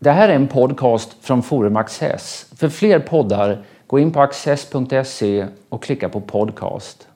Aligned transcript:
Det 0.00 0.10
här 0.10 0.28
är 0.28 0.34
en 0.34 0.48
podcast 0.48 1.16
från 1.20 1.42
Forum 1.42 1.76
Access. 1.76 2.46
För 2.56 2.68
fler 2.68 2.98
poddar, 2.98 3.64
gå 3.86 3.98
in 3.98 4.12
på 4.12 4.20
access.se 4.20 5.46
och 5.68 5.82
klicka 5.82 6.08
på 6.08 6.20
podcast. 6.20 7.08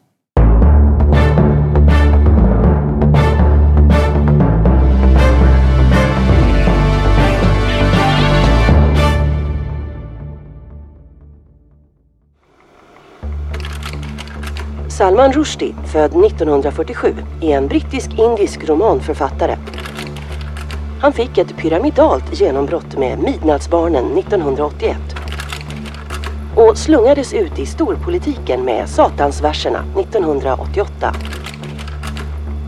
Salman 14.89 15.33
Rushdie, 15.33 15.75
född 15.87 16.25
1947, 16.25 17.15
är 17.41 17.57
en 17.57 17.69
brittisk-indisk 17.69 18.69
romanförfattare. 18.69 19.57
Han 21.03 21.13
fick 21.13 21.39
ett 21.39 21.57
pyramidalt 21.57 22.41
genombrott 22.41 22.99
med 22.99 23.19
Midnattsbarnen 23.19 24.19
1981 24.19 24.97
och 26.57 26.79
slungades 26.79 27.33
ut 27.33 27.59
i 27.59 27.67
storpolitiken 27.67 28.65
med 28.65 28.89
Satansverserna 28.89 29.85
1988. 29.99 31.15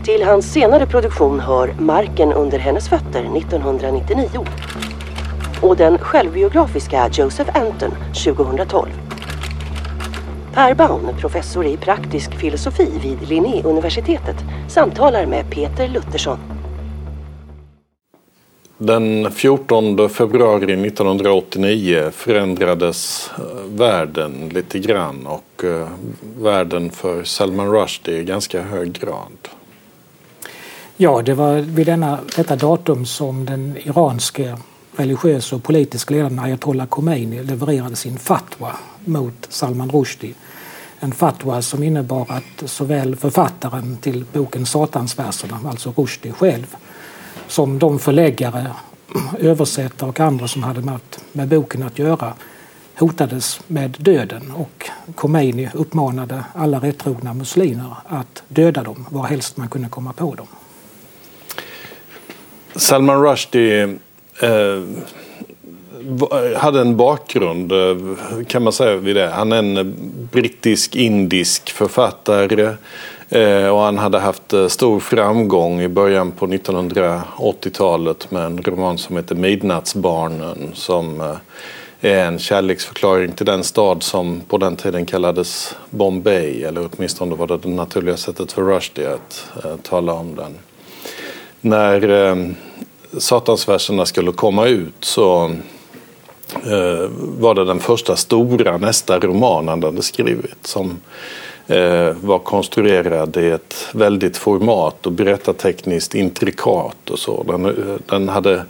Till 0.03 0.23
hans 0.23 0.51
senare 0.51 0.85
produktion 0.85 1.39
hör 1.39 1.75
Marken 1.79 2.33
under 2.33 2.59
hennes 2.59 2.89
fötter 2.89 3.37
1999 3.37 4.45
och 5.61 5.77
den 5.77 5.97
självbiografiska 5.97 7.09
Joseph 7.13 7.61
Anton 7.61 7.91
2012. 8.25 8.89
Per 10.53 10.73
Baun, 10.73 11.09
professor 11.19 11.65
i 11.65 11.77
praktisk 11.77 12.35
filosofi 12.35 12.91
vid 13.03 13.29
Linnéuniversitetet, 13.29 14.37
samtalar 14.67 15.25
med 15.25 15.51
Peter 15.51 15.87
Luttersson. 15.87 16.54
Den 18.77 19.31
14 19.31 20.09
februari 20.09 20.87
1989 20.87 22.11
förändrades 22.11 23.29
eh, 23.37 23.43
världen 23.65 24.49
lite 24.49 24.79
grann 24.79 25.27
och 25.27 25.63
eh, 25.63 25.87
världen 26.39 26.91
för 26.91 27.23
Salman 27.23 27.71
Rushdie 27.71 28.17
i 28.17 28.23
ganska 28.23 28.61
hög 28.61 28.93
grad. 28.93 29.49
Ja, 30.97 31.21
det 31.21 31.33
var 31.33 31.55
vid 31.55 31.85
denna, 31.85 32.19
detta 32.35 32.55
datum 32.55 33.05
som 33.05 33.45
den 33.45 33.77
iranske 33.83 34.57
religiösa 34.95 35.55
och 35.55 35.63
politiska 35.63 36.13
ledaren 36.13 36.39
ayatollah 36.39 36.87
Khomeini 36.87 37.43
levererade 37.43 37.95
sin 37.95 38.17
fatwa 38.17 38.71
mot 39.05 39.47
Salman 39.49 39.89
Rushdie. 39.89 40.33
En 40.99 41.11
fatwa 41.11 41.61
som 41.61 41.83
innebar 41.83 42.25
att 42.29 42.69
såväl 42.69 43.15
författaren 43.15 43.97
till 43.97 44.25
boken 44.33 44.65
Satansverserna, 44.65 45.59
alltså 45.65 45.93
Rushdie 45.97 46.31
själv, 46.31 46.75
som 47.47 47.79
de 47.79 47.99
förläggare, 47.99 48.71
översättare 49.39 50.09
och 50.09 50.19
andra 50.19 50.47
som 50.47 50.63
hade 50.63 50.81
med, 50.81 50.99
med 51.31 51.47
boken 51.47 51.83
att 51.83 51.99
göra 51.99 52.33
hotades 52.95 53.59
med 53.67 53.97
döden 53.99 54.51
och 54.51 54.89
Khomeini 55.15 55.69
uppmanade 55.73 56.43
alla 56.53 56.79
rättrogna 56.79 57.33
muslimer 57.33 57.95
att 58.07 58.43
döda 58.47 58.83
dem 58.83 59.05
varhelst 59.09 59.57
man 59.57 59.69
kunde 59.69 59.89
komma 59.89 60.13
på 60.13 60.35
dem. 60.35 60.47
Salman 62.75 63.23
Rushdie 63.23 63.83
eh, 64.41 64.83
hade 66.57 66.81
en 66.81 66.97
bakgrund 66.97 67.71
eh, 67.71 67.97
kan 68.47 68.63
man 68.63 68.73
säga 68.73 68.95
vid 68.95 69.15
det. 69.15 69.29
Han 69.29 69.51
är 69.51 69.57
en 69.57 69.95
brittisk-indisk 70.31 71.69
författare 71.69 72.63
eh, 72.63 72.73
Eh, 73.29 73.67
och 73.67 73.79
han 73.79 73.97
hade 73.97 74.19
haft 74.19 74.53
eh, 74.53 74.67
stor 74.67 74.99
framgång 74.99 75.81
i 75.81 75.87
början 75.87 76.31
på 76.31 76.47
1980-talet 76.47 78.31
med 78.31 78.45
en 78.45 78.61
roman 78.61 78.97
som 78.97 79.17
heter 79.17 79.35
Midnattsbarnen 79.35 80.71
som 80.73 81.21
eh, 81.21 81.35
är 82.01 82.25
en 82.25 82.39
kärleksförklaring 82.39 83.31
till 83.31 83.45
den 83.45 83.63
stad 83.63 84.03
som 84.03 84.41
på 84.47 84.57
den 84.57 84.75
tiden 84.75 85.05
kallades 85.05 85.75
Bombay 85.89 86.63
eller 86.63 86.89
åtminstone 86.91 87.35
var 87.35 87.47
det 87.47 87.57
det 87.57 87.69
naturliga 87.69 88.17
sättet 88.17 88.51
för 88.51 88.61
Rushdie 88.61 89.13
att 89.13 89.47
tala 89.83 90.13
om 90.13 90.35
den. 90.35 90.55
När 91.61 92.55
Satansverserna 93.17 94.05
skulle 94.05 94.31
komma 94.31 94.65
ut 94.67 94.95
så 94.99 95.45
eh, 96.53 97.09
var 97.19 97.55
det 97.55 97.65
den 97.65 97.79
första 97.79 98.15
stora 98.15 98.77
nästa 98.77 99.19
roman 99.19 99.67
han 99.67 99.83
hade 99.83 100.01
skrivit 100.01 100.67
som 100.67 100.99
Eh, 101.67 102.13
var 102.21 102.39
konstruerad 102.39 103.37
i 103.37 103.49
ett 103.49 103.87
väldigt 103.93 104.37
format 104.37 105.05
och 105.05 105.11
berättartekniskt 105.11 106.15
intrikat 106.15 107.09
och 107.09 107.19
så. 107.19 107.43
Den, 107.43 107.65
eh, 107.65 107.71
den 108.05 108.29
hade 108.29 108.65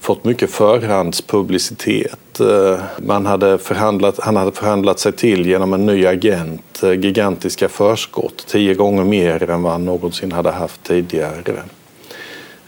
fått 0.00 0.24
mycket 0.24 0.50
förhandspublicitet. 0.50 2.40
Eh, 2.40 2.78
man 2.98 3.26
hade 3.26 3.58
förhandlat, 3.58 4.20
han 4.20 4.36
hade 4.36 4.52
förhandlat 4.52 4.98
sig 4.98 5.12
till 5.12 5.46
genom 5.46 5.72
en 5.72 5.86
ny 5.86 6.06
agent 6.06 6.82
eh, 6.82 6.92
gigantiska 6.92 7.68
förskott, 7.68 8.46
tio 8.46 8.74
gånger 8.74 9.04
mer 9.04 9.50
än 9.50 9.62
vad 9.62 9.72
han 9.72 9.84
någonsin 9.84 10.32
hade 10.32 10.50
haft 10.50 10.82
tidigare. 10.82 11.62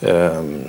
Ehm, 0.00 0.64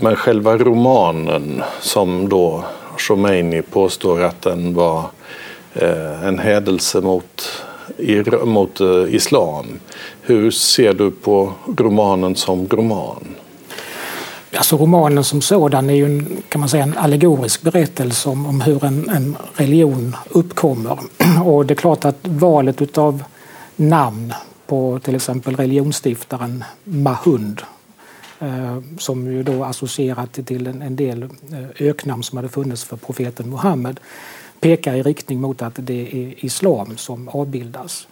men 0.00 0.16
själva 0.16 0.56
romanen 0.56 1.62
som 1.80 2.28
då 2.28 2.64
Khomeini 2.96 3.62
påstår 3.62 4.22
att 4.22 4.42
den 4.42 4.74
var 4.74 4.98
eh, 4.98 5.04
Eh, 5.74 6.24
en 6.24 6.38
hädelse 6.38 7.00
mot, 7.00 7.48
mot 8.44 8.80
eh, 8.80 9.14
islam. 9.14 9.66
Hur 10.22 10.50
ser 10.50 10.94
du 10.94 11.10
på 11.10 11.52
romanen 11.78 12.36
som 12.36 12.68
roman? 12.68 13.36
Alltså 14.54 14.76
romanen 14.76 15.24
som 15.24 15.40
sådan 15.40 15.90
är 15.90 15.94
ju 15.94 16.04
en, 16.04 16.42
kan 16.48 16.60
man 16.60 16.68
säga, 16.68 16.82
en 16.82 16.98
allegorisk 16.98 17.62
berättelse 17.62 18.28
om, 18.28 18.46
om 18.46 18.60
hur 18.60 18.84
en, 18.84 19.08
en, 19.08 19.36
religion 19.54 20.16
uppkommer. 20.30 20.98
Och 21.44 21.66
det 21.66 21.74
är 21.74 21.76
klart 21.76 22.04
att 22.04 22.18
valet 22.22 22.82
utav 22.82 23.22
namn 23.76 24.34
på 24.66 25.00
till 25.02 25.14
exempel 25.14 25.56
religionsstiftaren 25.56 26.64
Mahund 26.84 27.62
Eh, 28.42 28.78
som 28.98 29.26
ju 29.26 29.42
då 29.42 29.64
associerat 29.64 30.32
till 30.32 30.66
en, 30.66 30.82
en 30.82 30.96
del 30.96 31.22
eh, 31.22 31.86
öknamn 31.88 32.22
som 32.22 32.36
hade 32.36 32.48
funnits 32.48 32.84
för 32.84 32.96
profeten 32.96 33.50
Muhammed 33.50 34.00
pekar 34.60 34.94
i 34.94 35.02
riktning 35.02 35.40
mot 35.40 35.62
att 35.62 35.74
det 35.76 36.02
är 36.02 36.44
islam 36.44 36.96
som 36.96 37.28
avbildas. 37.28 38.06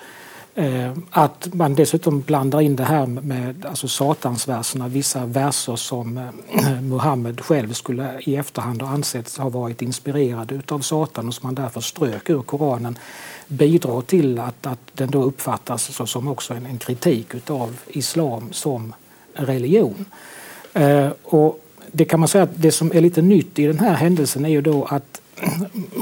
Eh, 0.59 0.93
att 1.11 1.55
man 1.55 1.75
dessutom 1.75 2.21
blandar 2.21 2.61
in 2.61 2.77
det 2.77 2.85
här 2.85 3.07
med 3.07 3.67
alltså 3.67 3.89
satansverserna, 3.89 4.89
vissa 4.89 5.27
verser 5.27 5.77
som 5.77 6.19
eh, 6.19 6.81
Muhammed 6.83 7.41
själv 7.41 7.73
skulle 7.73 8.21
i 8.21 8.37
efterhand 8.37 8.83
ha 8.83 8.89
ansetts 8.89 9.39
ha 9.39 9.49
varit 9.49 9.83
inspirerad 9.83 10.53
utav 10.53 10.81
Satan 10.81 11.29
och 11.29 11.35
som 11.35 11.47
man 11.47 11.55
därför 11.55 11.81
strök 11.81 12.31
ur 12.31 12.43
Koranen 12.43 12.99
bidrar 13.49 14.01
till 14.01 14.39
att, 14.39 14.67
att 14.67 14.81
den 14.93 15.11
då 15.11 15.23
uppfattas 15.23 16.11
som 16.11 16.29
också 16.29 16.55
en, 16.55 16.67
en 16.67 16.79
kritik 16.79 17.35
utav 17.35 17.77
islam 17.87 18.49
som 18.53 18.95
religion. 19.33 20.05
Eh, 20.73 21.09
och 21.23 21.65
det 21.93 22.05
kan 22.05 22.21
man 22.21 22.29
säga 22.29 22.45
att 22.45 22.63
det 22.63 22.73
som 22.73 22.93
är 22.95 23.01
lite 23.01 23.23
nytt 23.23 23.59
i 23.59 23.67
den 23.67 23.79
här 23.79 23.95
händelsen 23.95 24.45
är 24.45 24.49
ju 24.49 24.61
då 24.61 24.85
att 24.85 25.18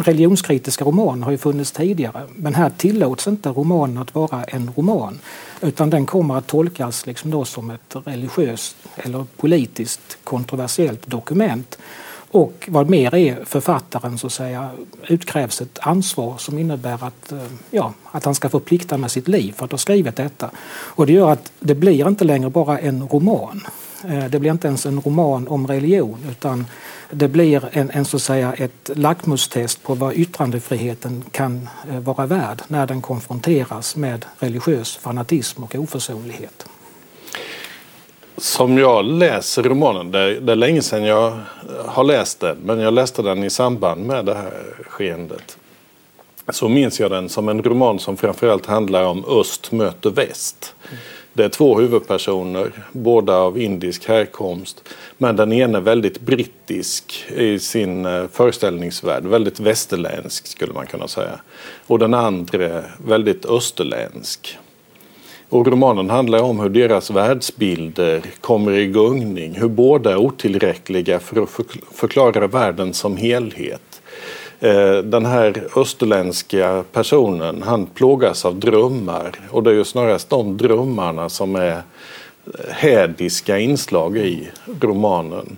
religionskritiska 0.05 0.85
romaner 0.85 1.25
har 1.25 1.31
ju 1.31 1.39
funnits 1.39 1.73
tidigare 1.73 2.23
men 2.37 2.55
här 2.55 2.71
tillåts 2.71 3.27
inte 3.27 3.49
romanen 3.49 3.99
att 3.99 4.15
vara 4.15 4.45
en 4.45 4.71
roman 4.77 5.19
utan 5.61 5.91
den 5.91 6.07
kommer 6.07 6.37
att 6.37 6.47
tolkas 6.47 7.07
liksom 7.07 7.31
då 7.31 7.45
som 7.45 7.71
ett 7.71 7.97
religiöst 8.05 8.77
eller 8.97 9.27
politiskt 9.37 10.19
kontroversiellt 10.25 11.07
dokument. 11.07 11.79
Och 12.31 12.69
vad 12.69 12.91
mer 12.91 13.15
är 13.15 13.45
författaren 13.45 14.19
så 14.19 14.27
att 14.27 14.33
säga 14.33 14.71
utkrävs 15.09 15.61
ett 15.61 15.79
ansvar 15.83 16.35
som 16.39 16.59
innebär 16.59 17.05
att, 17.05 17.33
eh, 17.33 17.39
ja, 17.71 17.93
att 18.13 18.25
han 18.25 18.35
ska 18.35 18.49
få 18.49 18.61
plikta 18.61 18.99
med 18.99 19.11
sitt 19.11 19.29
liv 19.29 19.53
för 19.53 19.65
att 19.65 19.71
ha 19.71 19.79
skrivit 19.79 20.17
detta. 20.17 20.51
Och 20.69 21.07
det 21.07 21.13
gör 21.13 21.31
att 21.31 21.53
det 21.61 21.75
blir 21.75 22.09
inte 22.09 22.25
längre 22.25 22.51
bara 22.51 22.79
en 22.79 23.09
roman. 23.09 23.67
Eh, 24.05 24.25
det 24.25 24.39
blir 24.39 24.51
inte 24.51 24.69
ens 24.69 24.87
en 24.87 25.01
roman 25.01 25.49
om 25.49 25.67
religion 25.67 26.19
utan 26.31 26.67
det 27.11 27.29
blir 27.29 27.69
en, 27.73 27.91
en 27.91 28.05
så 28.05 28.17
att 28.17 28.23
säga 28.23 28.53
ett 28.53 28.91
lackmustest 28.95 29.83
på 29.83 29.95
vad 29.95 30.15
yttrandefriheten 30.15 31.25
kan 31.31 31.69
eh, 31.91 31.99
vara 32.01 32.27
värd 32.27 32.63
när 32.69 32.87
den 32.87 33.03
konfronteras 33.03 33.97
med 33.97 34.25
religiös 34.39 34.97
fanatism 34.97 35.65
och 35.65 35.75
oförsonlighet. 35.75 36.67
Som 38.39 38.79
jag 38.79 39.05
läser 39.05 39.63
romanen, 39.63 40.11
det, 40.11 40.41
det 40.41 40.53
är 40.53 40.57
länge 40.57 40.83
sedan 40.83 41.05
jag 41.05 41.39
har 41.87 42.05
läst 42.05 42.41
den, 42.41 42.57
men 42.59 42.81
jag 42.81 42.95
läste 42.95 43.23
den 43.23 43.45
i 43.45 43.51
samband 43.51 44.07
med 44.07 44.25
det 44.25 44.35
här 44.35 44.77
skeendet. 44.89 45.59
Så 46.49 46.69
minns 46.69 47.01
jag 47.01 47.11
den 47.11 47.29
som 47.29 47.49
en 47.49 47.63
roman 47.63 47.99
som 47.99 48.17
framförallt 48.17 48.67
handlar 48.67 49.05
om 49.05 49.25
öst 49.25 49.73
möter 49.73 50.11
väst. 50.11 50.75
Det 51.37 51.45
är 51.45 51.49
två 51.49 51.79
huvudpersoner, 51.79 52.73
båda 52.93 53.37
av 53.37 53.59
indisk 53.59 54.09
härkomst. 54.09 54.89
Men 55.19 55.37
den 55.37 55.53
ene 55.53 55.81
väldigt 55.81 56.21
brittisk 56.21 57.25
i 57.37 57.59
sin 57.59 58.07
eh, 58.07 58.27
föreställningsvärld, 58.33 59.25
väldigt 59.25 59.61
västerländsk 59.61 60.47
skulle 60.47 60.73
man 60.73 60.87
kunna 60.87 61.09
säga. 61.09 61.41
Och 61.87 61.99
den 61.99 62.15
andra 62.15 62.83
väldigt 63.07 63.47
österländsk. 63.47 64.59
Och 65.49 65.67
romanen 65.67 66.11
handlar 66.11 66.43
om 66.43 66.61
hur 66.61 66.69
deras 66.69 67.11
världsbilder 67.11 68.23
kommer 68.41 68.73
i 68.73 68.87
gungning, 68.87 69.55
hur 69.55 69.69
båda 69.69 70.11
är 70.11 70.17
otillräckliga 70.17 71.19
för 71.19 71.43
att 71.43 71.51
förklara 71.93 72.47
världen 72.47 72.95
som 72.95 73.17
helhet. 73.17 73.96
Eh, 74.61 74.97
den 74.97 75.27
här 75.27 75.65
österländska 75.77 76.85
personen, 76.93 77.63
han 77.63 77.87
plågas 77.87 78.45
av 78.45 78.55
drömmar 78.55 79.31
och 79.51 79.63
det 79.63 79.71
är 79.71 79.75
ju 79.75 79.85
snarast 79.85 80.31
de 80.31 80.57
drömmarna 80.57 81.29
som 81.29 81.57
är 81.57 81.71
eh, 81.71 81.81
hädiska 82.71 83.59
inslag 83.59 84.17
i 84.17 84.49
romanen. 84.81 85.57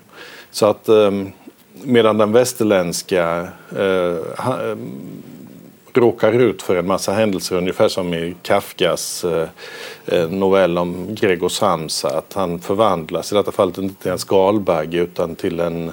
Så 0.50 0.66
att 0.66 0.88
ehm, 0.88 1.32
medan 1.82 2.18
den 2.18 2.32
västerländska 2.32 3.48
eh, 3.76 4.16
ehm, 4.48 4.78
råkar 6.00 6.32
ut 6.32 6.62
för 6.62 6.76
en 6.76 6.86
massa 6.86 7.12
händelser 7.12 7.56
ungefär 7.56 7.88
som 7.88 8.14
i 8.14 8.34
Kafkas 8.42 9.24
eh, 9.24 9.48
eh, 10.06 10.30
novell 10.30 10.78
om 10.78 11.14
Gregor 11.14 11.48
Samsa. 11.48 12.18
Att 12.18 12.32
han 12.32 12.58
förvandlas, 12.58 13.32
i 13.32 13.34
detta 13.34 13.52
fallet 13.52 13.78
inte 13.78 14.02
till 14.02 14.10
en 14.10 14.18
skalbagge 14.18 14.98
utan 14.98 15.34
till 15.34 15.60
en, 15.60 15.92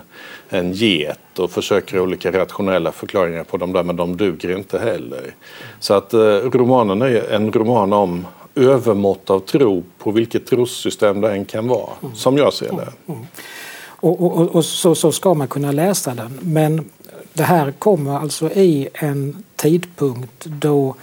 en 0.49 0.73
get 0.73 1.39
och 1.39 1.51
försöker 1.51 1.99
olika 1.99 2.31
rationella 2.31 2.91
förklaringar 2.91 3.43
på 3.43 3.57
dem 3.57 3.73
där 3.73 3.83
men 3.83 3.95
de 3.95 4.17
duger 4.17 4.57
inte 4.57 4.79
heller. 4.79 5.35
Så 5.79 5.93
att 5.93 6.13
eh, 6.13 6.19
romanen 6.19 7.01
är 7.01 7.31
en 7.31 7.51
roman 7.51 7.93
om 7.93 8.27
övermått 8.55 9.29
av 9.29 9.39
tro 9.39 9.83
på 9.97 10.11
vilket 10.11 10.47
trossystem 10.47 11.21
det 11.21 11.31
än 11.31 11.45
kan 11.45 11.67
vara, 11.67 11.89
mm. 12.03 12.15
som 12.15 12.37
jag 12.37 12.53
ser 12.53 12.65
det. 12.65 12.71
Mm. 12.71 12.91
mm. 13.07 13.25
Och, 14.05 14.21
och, 14.21 14.55
och 14.55 14.65
så, 14.65 14.95
så, 14.95 15.11
ska 15.11 15.33
man 15.33 15.47
kunna 15.47 15.71
läsa 15.71 16.13
den. 16.13 16.39
Men 16.41 16.89
det 17.35 17.43
här 17.43 17.71
kommer 17.71 18.17
alltså 18.17 18.51
i 18.51 18.89
en 18.93 19.43
tidpunkt 19.55 20.45
då 20.45 20.95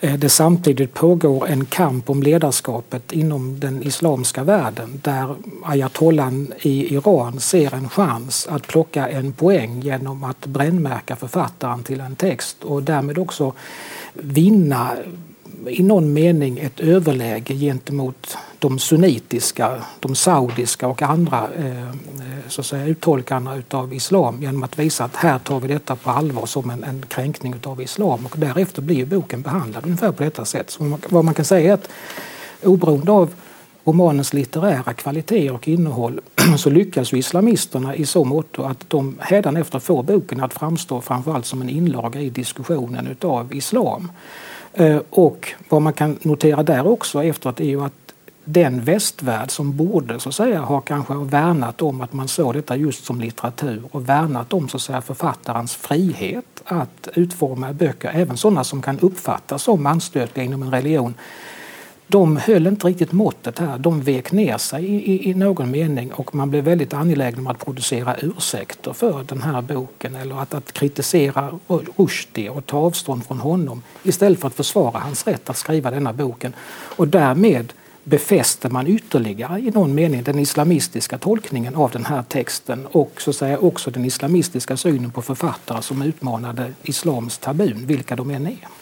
eh, 0.00 0.14
det 0.14 0.28
samtidigt 0.28 0.94
pågår 0.94 1.48
en 1.48 1.64
kamp 1.64 2.10
om 2.10 2.22
ledarskapet 2.22 3.12
inom 3.12 3.60
den 3.60 3.82
islamska 3.82 4.44
världen 4.44 5.00
där 5.04 5.34
ayatollan 5.64 6.52
i 6.60 6.94
Iran 6.94 7.40
ser 7.40 7.74
en 7.74 7.88
chans 7.88 8.46
att 8.50 8.66
plocka 8.66 9.08
en 9.08 9.32
poäng 9.32 9.80
genom 9.80 10.24
att 10.24 10.46
brännmärka 10.46 11.16
författaren 11.16 11.82
till 11.82 12.00
en 12.00 12.16
text 12.16 12.64
och 12.64 12.82
därmed 12.82 13.18
också 13.18 13.52
vinna 14.12 14.96
i 15.66 15.82
någon 15.82 16.12
mening 16.12 16.58
ett 16.58 16.80
överläge 16.80 17.54
gentemot 17.54 18.36
de 18.58 18.78
sunnitiska, 18.78 19.82
de 20.00 20.14
saudiska 20.14 20.88
och 20.88 21.02
andra 21.02 21.48
eh, 21.56 21.94
så 22.48 22.60
att 22.60 22.66
säga, 22.66 22.86
uttolkarna 22.86 23.56
utav 23.56 23.94
islam 23.94 24.42
genom 24.42 24.62
att 24.62 24.78
visa 24.78 25.04
att 25.04 25.16
här 25.16 25.38
tar 25.38 25.60
vi 25.60 25.68
detta 25.68 25.96
på 25.96 26.10
allvar 26.10 26.46
som 26.46 26.70
en, 26.70 26.84
en 26.84 27.02
kränkning 27.08 27.54
utav 27.54 27.82
islam 27.82 28.26
och 28.26 28.34
därefter 28.38 28.82
blir 28.82 29.06
boken 29.06 29.42
behandlad 29.42 29.84
ungefär 29.84 30.12
på 30.12 30.22
detta 30.22 30.44
sätt. 30.44 30.70
Så 30.70 30.82
man, 30.82 31.00
vad 31.08 31.24
man 31.24 31.34
kan 31.34 31.44
säga 31.44 31.70
är 31.70 31.74
att 31.74 31.88
oberoende 32.62 33.12
av 33.12 33.30
romanens 33.84 34.32
litterära 34.32 34.92
kvaliteter 34.94 35.52
och 35.52 35.68
innehåll 35.68 36.20
så 36.58 36.70
lyckas 36.70 37.12
ju 37.12 37.18
islamisterna 37.18 37.94
i 37.94 38.06
så 38.06 38.24
mått 38.24 38.58
att 38.58 38.90
de 38.90 39.16
hädanefter 39.20 39.78
får 39.78 40.02
boken 40.02 40.40
att 40.40 40.54
framstå 40.54 41.00
framförallt 41.00 41.46
som 41.46 41.62
en 41.62 41.68
inlaga 41.68 42.20
i 42.20 42.30
diskussionen 42.30 43.06
utav 43.06 43.54
islam. 43.54 44.12
Eh, 44.74 45.00
och 45.10 45.52
vad 45.68 45.82
man 45.82 45.92
kan 45.92 46.18
notera 46.22 46.62
där 46.62 46.86
också 46.86 47.24
efteråt 47.24 47.60
är 47.60 47.64
ju 47.64 47.84
att 47.84 48.07
den 48.50 48.84
västvärld 48.84 49.50
som 49.50 49.76
borde 49.76 50.20
så 50.20 50.28
att 50.28 50.34
säga 50.34 50.60
ha 50.60 50.80
kanske 50.80 51.14
värnat 51.14 51.82
om 51.82 52.00
att 52.00 52.12
man 52.12 52.28
såg 52.28 52.54
detta 52.54 52.76
just 52.76 53.04
som 53.04 53.20
litteratur 53.20 53.82
och 53.90 54.08
värnat 54.08 54.52
om 54.52 54.68
så 54.68 54.76
att 54.76 54.82
säga 54.82 55.00
författarens 55.00 55.74
frihet 55.74 56.62
att 56.64 57.08
utforma 57.14 57.72
böcker, 57.72 58.10
även 58.14 58.36
sådana 58.36 58.64
som 58.64 58.82
kan 58.82 58.98
uppfattas 58.98 59.62
som 59.62 59.86
anstötliga 59.86 60.44
inom 60.46 60.62
en 60.62 60.70
religion 60.70 61.14
de 62.10 62.36
höll 62.36 62.66
inte 62.66 62.86
riktigt 62.86 63.12
måttet 63.12 63.58
här. 63.58 63.78
De 63.78 64.00
vek 64.00 64.32
ner 64.32 64.58
sig 64.58 64.84
i, 64.84 65.12
i, 65.12 65.30
i, 65.30 65.34
någon 65.34 65.70
mening 65.70 66.12
och 66.12 66.34
man 66.34 66.50
blev 66.50 66.64
väldigt 66.64 66.94
angelägen 66.94 67.38
om 67.38 67.46
att 67.46 67.64
producera 67.64 68.16
ursäkter 68.16 68.92
för 68.92 69.24
den 69.28 69.42
här 69.42 69.62
boken 69.62 70.14
eller 70.14 70.42
att, 70.42 70.54
att 70.54 70.72
kritisera 70.72 71.58
Rushdie 71.96 72.48
och 72.50 72.66
ta 72.66 72.78
avstånd 72.78 73.26
från 73.26 73.38
honom 73.38 73.82
istället 74.02 74.40
för 74.40 74.46
att 74.46 74.54
försvara 74.54 74.98
hans 74.98 75.26
rätt 75.26 75.50
att 75.50 75.56
skriva 75.56 75.90
denna 75.90 76.12
boken. 76.12 76.52
Och 76.96 77.08
därmed 77.08 77.72
befäster 78.08 78.70
man 78.70 78.86
ytterligare 78.86 79.60
i 79.60 79.70
någon 79.70 79.94
mening 79.94 80.22
den 80.22 80.38
islamistiska 80.38 81.18
tolkningen 81.18 81.74
av 81.74 81.90
den 81.90 82.04
här 82.04 82.22
texten 82.22 82.86
och 82.86 83.12
så 83.18 83.30
att 83.30 83.36
säga 83.36 83.58
också 83.58 83.90
den 83.90 84.04
islamistiska 84.04 84.76
synen 84.76 85.10
på 85.10 85.22
författare 85.22 85.82
som 85.82 86.02
utmanade 86.02 86.72
islams 86.82 87.38
tabun, 87.38 87.86
vilka 87.86 88.16
de 88.16 88.30
än 88.30 88.46
är. 88.46 88.77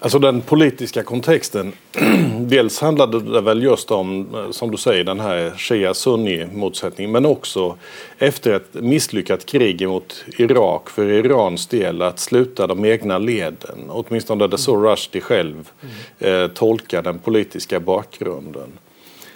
Alltså 0.00 0.18
den 0.18 0.40
politiska 0.40 1.02
kontexten. 1.02 1.72
Dels 2.40 2.80
handlade 2.80 3.20
det 3.20 3.40
väl 3.40 3.62
just 3.62 3.90
om, 3.90 4.26
som 4.50 4.70
du 4.70 4.76
säger, 4.76 5.04
den 5.04 5.20
här 5.20 5.52
shia-sunni 5.56 6.46
motsättningen. 6.52 7.12
Men 7.12 7.26
också 7.26 7.76
efter 8.18 8.52
ett 8.52 8.74
misslyckat 8.74 9.46
krig 9.46 9.88
mot 9.88 10.24
Irak 10.38 10.90
för 10.90 11.10
Irans 11.10 11.66
del 11.66 12.02
att 12.02 12.18
sluta 12.18 12.66
de 12.66 12.84
egna 12.84 13.18
leden. 13.18 13.78
Åtminstone 13.88 14.46
det 14.46 14.58
så 14.58 14.76
Rushdie 14.76 15.20
själv 15.20 15.70
eh, 16.18 16.46
tolkar 16.46 17.02
den 17.02 17.18
politiska 17.18 17.80
bakgrunden. 17.80 18.72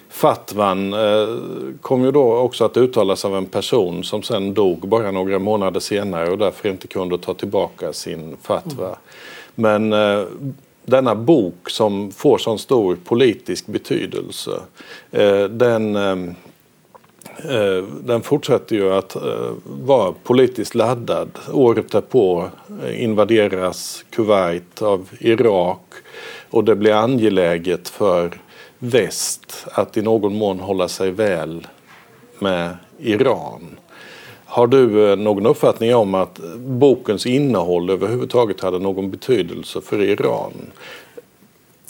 Fatwan 0.09 0.93
eh, 0.93 1.27
kom 1.81 2.03
ju 2.03 2.11
då 2.11 2.37
också 2.37 2.65
att 2.65 2.77
uttalas 2.77 3.25
av 3.25 3.37
en 3.37 3.45
person 3.45 4.03
som 4.03 4.23
sen 4.23 4.53
dog 4.53 4.87
bara 4.87 5.11
några 5.11 5.39
månader 5.39 5.79
senare 5.79 6.29
och 6.29 6.37
därför 6.37 6.69
inte 6.69 6.87
kunde 6.87 7.17
ta 7.17 7.33
tillbaka 7.33 7.93
sin 7.93 8.37
fatwa. 8.41 8.85
Mm. 8.85 8.97
Men 9.55 9.93
eh, 9.93 10.23
denna 10.85 11.15
bok 11.15 11.69
som 11.69 12.11
får 12.11 12.37
sån 12.37 12.59
stor 12.59 12.97
politisk 13.03 13.67
betydelse 13.67 14.61
eh, 15.11 15.43
den, 15.43 15.95
eh, 15.95 16.17
eh 17.55 17.83
den 18.03 18.21
fortsätter 18.21 18.75
ju 18.75 18.93
att 18.93 19.15
eh, 19.15 19.51
vara 19.63 20.13
politiskt 20.23 20.75
laddad. 20.75 21.29
Året 21.51 21.91
därpå 21.91 22.49
eh, 22.83 23.03
invaderas 23.03 24.05
Kuwait 24.09 24.81
av 24.81 25.09
Irak 25.19 25.93
och 26.49 26.63
det 26.63 26.75
blir 26.75 26.93
angeläget 26.93 27.89
för 27.89 28.41
väst 28.79 29.67
att 29.71 29.97
i 29.97 30.01
någon 30.01 30.35
mån 30.35 30.59
hålla 30.59 30.87
sig 30.87 31.11
väl 31.11 31.67
med 32.39 32.77
Iran. 32.99 33.77
Har 34.51 34.67
du 34.67 35.11
eh, 35.11 35.17
någon 35.17 35.45
uppfattning 35.45 35.95
om 35.95 36.15
att 36.15 36.39
bokens 36.57 37.25
innehåll 37.25 37.89
överhuvudtaget 37.89 38.61
hade 38.61 38.79
någon 38.79 39.11
betydelse 39.11 39.81
för 39.81 40.01
Iran? 40.01 40.51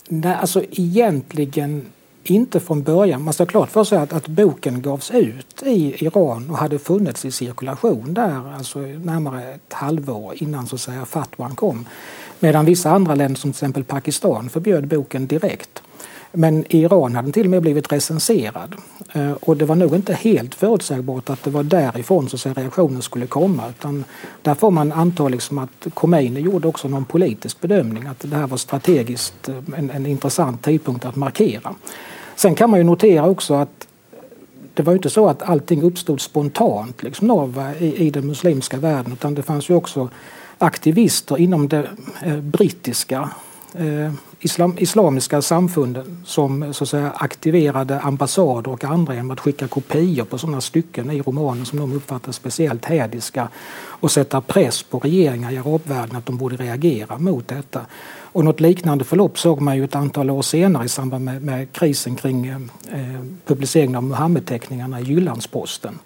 Nej, 0.08 0.38
alltså 0.42 0.64
egentligen 0.72 1.86
inte 2.24 2.60
från 2.60 2.84
början. 2.84 3.24
Man 3.24 3.34
ska 3.34 3.46
klart 3.46 3.70
för 3.70 3.84
sig 3.84 3.98
att, 3.98 4.14
att 4.14 4.28
boken 4.28 4.82
gavs 4.82 5.12
ut 5.12 5.64
i 5.66 6.06
Iran 6.06 6.50
och 6.50 6.58
hade 6.58 6.80
funnits 6.80 7.26
i 7.26 7.32
cirkulation 7.32 8.14
där 8.14 8.54
alltså 8.56 8.80
närmare 8.80 9.54
ett 9.54 9.74
halvår 9.74 10.34
innan 10.36 10.68
så 10.68 10.76
att 10.76 10.82
säga, 10.82 11.06
fatwan 11.06 11.56
kom. 11.56 11.86
Medan 12.40 12.66
vissa 12.66 12.92
andra 12.92 13.16
länder 13.16 13.40
som 13.40 13.52
till 13.52 13.58
exempel 13.58 13.84
Pakistan 13.84 14.50
förbjöd 14.50 14.88
boken 14.88 15.28
direkt. 15.28 15.84
Men 16.32 16.66
i 16.70 16.82
Iran 16.82 17.16
hade 17.16 17.26
den 17.26 17.34
till 17.34 17.46
och 17.46 17.50
med 17.50 17.62
blivit 17.62 17.92
recenserad. 17.92 18.76
Eh, 19.14 19.32
och 19.32 19.58
det 19.58 19.66
var 19.66 19.76
nog 19.76 19.96
inte 19.96 20.14
helt 20.14 20.56
förutsägbart 20.56 21.30
att 21.30 21.44
det 21.44 21.50
var 21.50 21.64
därifrån 21.64 22.30
så 22.30 22.50
att 22.50 22.58
reaktionen 22.58 23.02
skulle 23.02 23.28
komma. 23.28 23.64
Utan 23.70 24.04
där 24.42 24.56
får 24.56 24.72
man 24.72 24.92
anta 24.92 25.28
liksom 25.28 25.58
att 25.58 25.88
Khomeini 25.94 26.40
gjorde 26.40 26.68
också 26.68 26.88
någon 26.88 27.06
politisk 27.06 27.62
bedömning 27.62 28.08
att 28.08 28.20
det 28.20 28.36
här 28.36 28.48
var 28.48 28.58
strategiskt 28.58 29.50
eh, 29.50 29.56
en, 29.78 29.90
en 29.90 30.06
intressant 30.06 30.64
tidpunkt 30.64 31.06
att 31.06 31.16
markera. 31.16 31.76
Sen 32.36 32.56
kan 32.56 32.70
man 32.70 32.80
ju 32.80 32.84
notera 32.84 33.30
också 33.30 33.54
att 33.54 33.88
det 34.74 34.84
var 34.84 34.94
inte 34.94 35.10
så 35.10 35.28
att 35.28 35.42
allting 35.42 35.84
uppstod 35.84 36.22
spontant 36.22 37.04
liksom 37.04 37.32
av, 37.32 37.74
i, 37.80 37.96
i 37.96 38.10
den 38.10 38.28
muslimska 38.28 38.78
världen 38.78 39.14
utan 39.14 39.36
det 39.36 39.44
fanns 39.44 39.70
ju 39.70 39.76
också 39.76 40.10
aktivister 40.58 41.38
inom 41.40 41.68
det 41.68 41.88
eh, 42.24 42.38
brittiska 42.38 43.30
eh, 43.74 44.14
islam, 44.42 44.76
islamiska 44.78 45.42
samfunden 45.42 46.18
som 46.26 46.74
så 46.74 46.84
att 46.84 46.90
säga, 46.90 47.12
aktiverade 47.12 48.00
ambassader 48.00 48.72
och 48.72 48.84
andra 48.84 49.16
genom 49.16 49.32
att 49.32 49.40
skicka 49.40 49.68
kopior 49.68 50.26
på 50.26 50.38
sådana 50.38 50.62
stycken 50.62 51.12
i 51.12 51.22
romanen 51.22 51.66
som 51.66 51.80
de 51.80 51.94
uppfattar 51.94 52.32
speciellt 52.32 52.86
hädiska 52.86 53.50
och 53.84 54.12
sätta 54.12 54.42
press 54.42 54.84
på 54.84 55.00
regeringar 55.00 55.52
i 55.52 55.58
arabvärlden 55.58 56.16
att 56.16 56.26
de 56.26 56.38
borde 56.38 56.56
reagera 56.56 57.18
mot 57.18 57.48
detta. 57.48 57.82
Och 58.34 58.46
något 58.46 58.60
liknande 58.60 59.04
förlopp 59.04 59.40
såg 59.40 59.62
man 59.62 59.78
ju 59.78 59.84
ett 59.84 59.96
antal 59.96 60.30
år 60.30 60.42
senare 60.42 60.86
i 60.86 60.90
samband 60.90 61.26
med, 61.26 61.42
med 61.42 61.72
krisen 61.72 62.16
kring 62.16 62.48
eh, 62.48 62.56
eh 62.92 63.22
publiceringen 63.46 63.96
av 63.96 64.04
Muhammedteckningarna 64.04 65.00
i 65.00 65.04
Jyllandsposten 65.04 66.00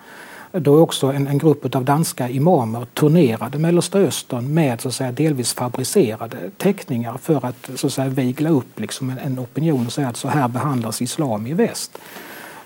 då 0.59 0.79
också 0.79 1.07
en, 1.07 1.27
en 1.27 1.37
grupp 1.37 1.75
av 1.75 1.85
danska 1.85 2.29
imamer 2.29 2.85
turnerade 2.85 3.57
Mellersta 3.57 3.99
Östern 3.99 4.53
med 4.53 4.81
så 4.81 4.87
att 4.87 4.93
säga, 4.93 5.11
delvis 5.11 5.53
fabricerade 5.53 6.37
teckningar 6.57 7.17
för 7.21 7.45
att, 7.45 7.69
så 7.75 7.87
att 7.87 7.93
säga, 7.93 8.09
vigla 8.09 8.49
upp 8.49 8.79
liksom 8.79 9.09
en, 9.09 9.17
en 9.17 9.39
opinion 9.39 9.85
och 9.85 9.93
säga 9.93 10.07
att 10.07 10.17
så 10.17 10.27
här 10.27 10.47
behandlas 10.47 11.01
islam 11.01 11.47
i 11.47 11.53
väst. 11.53 11.97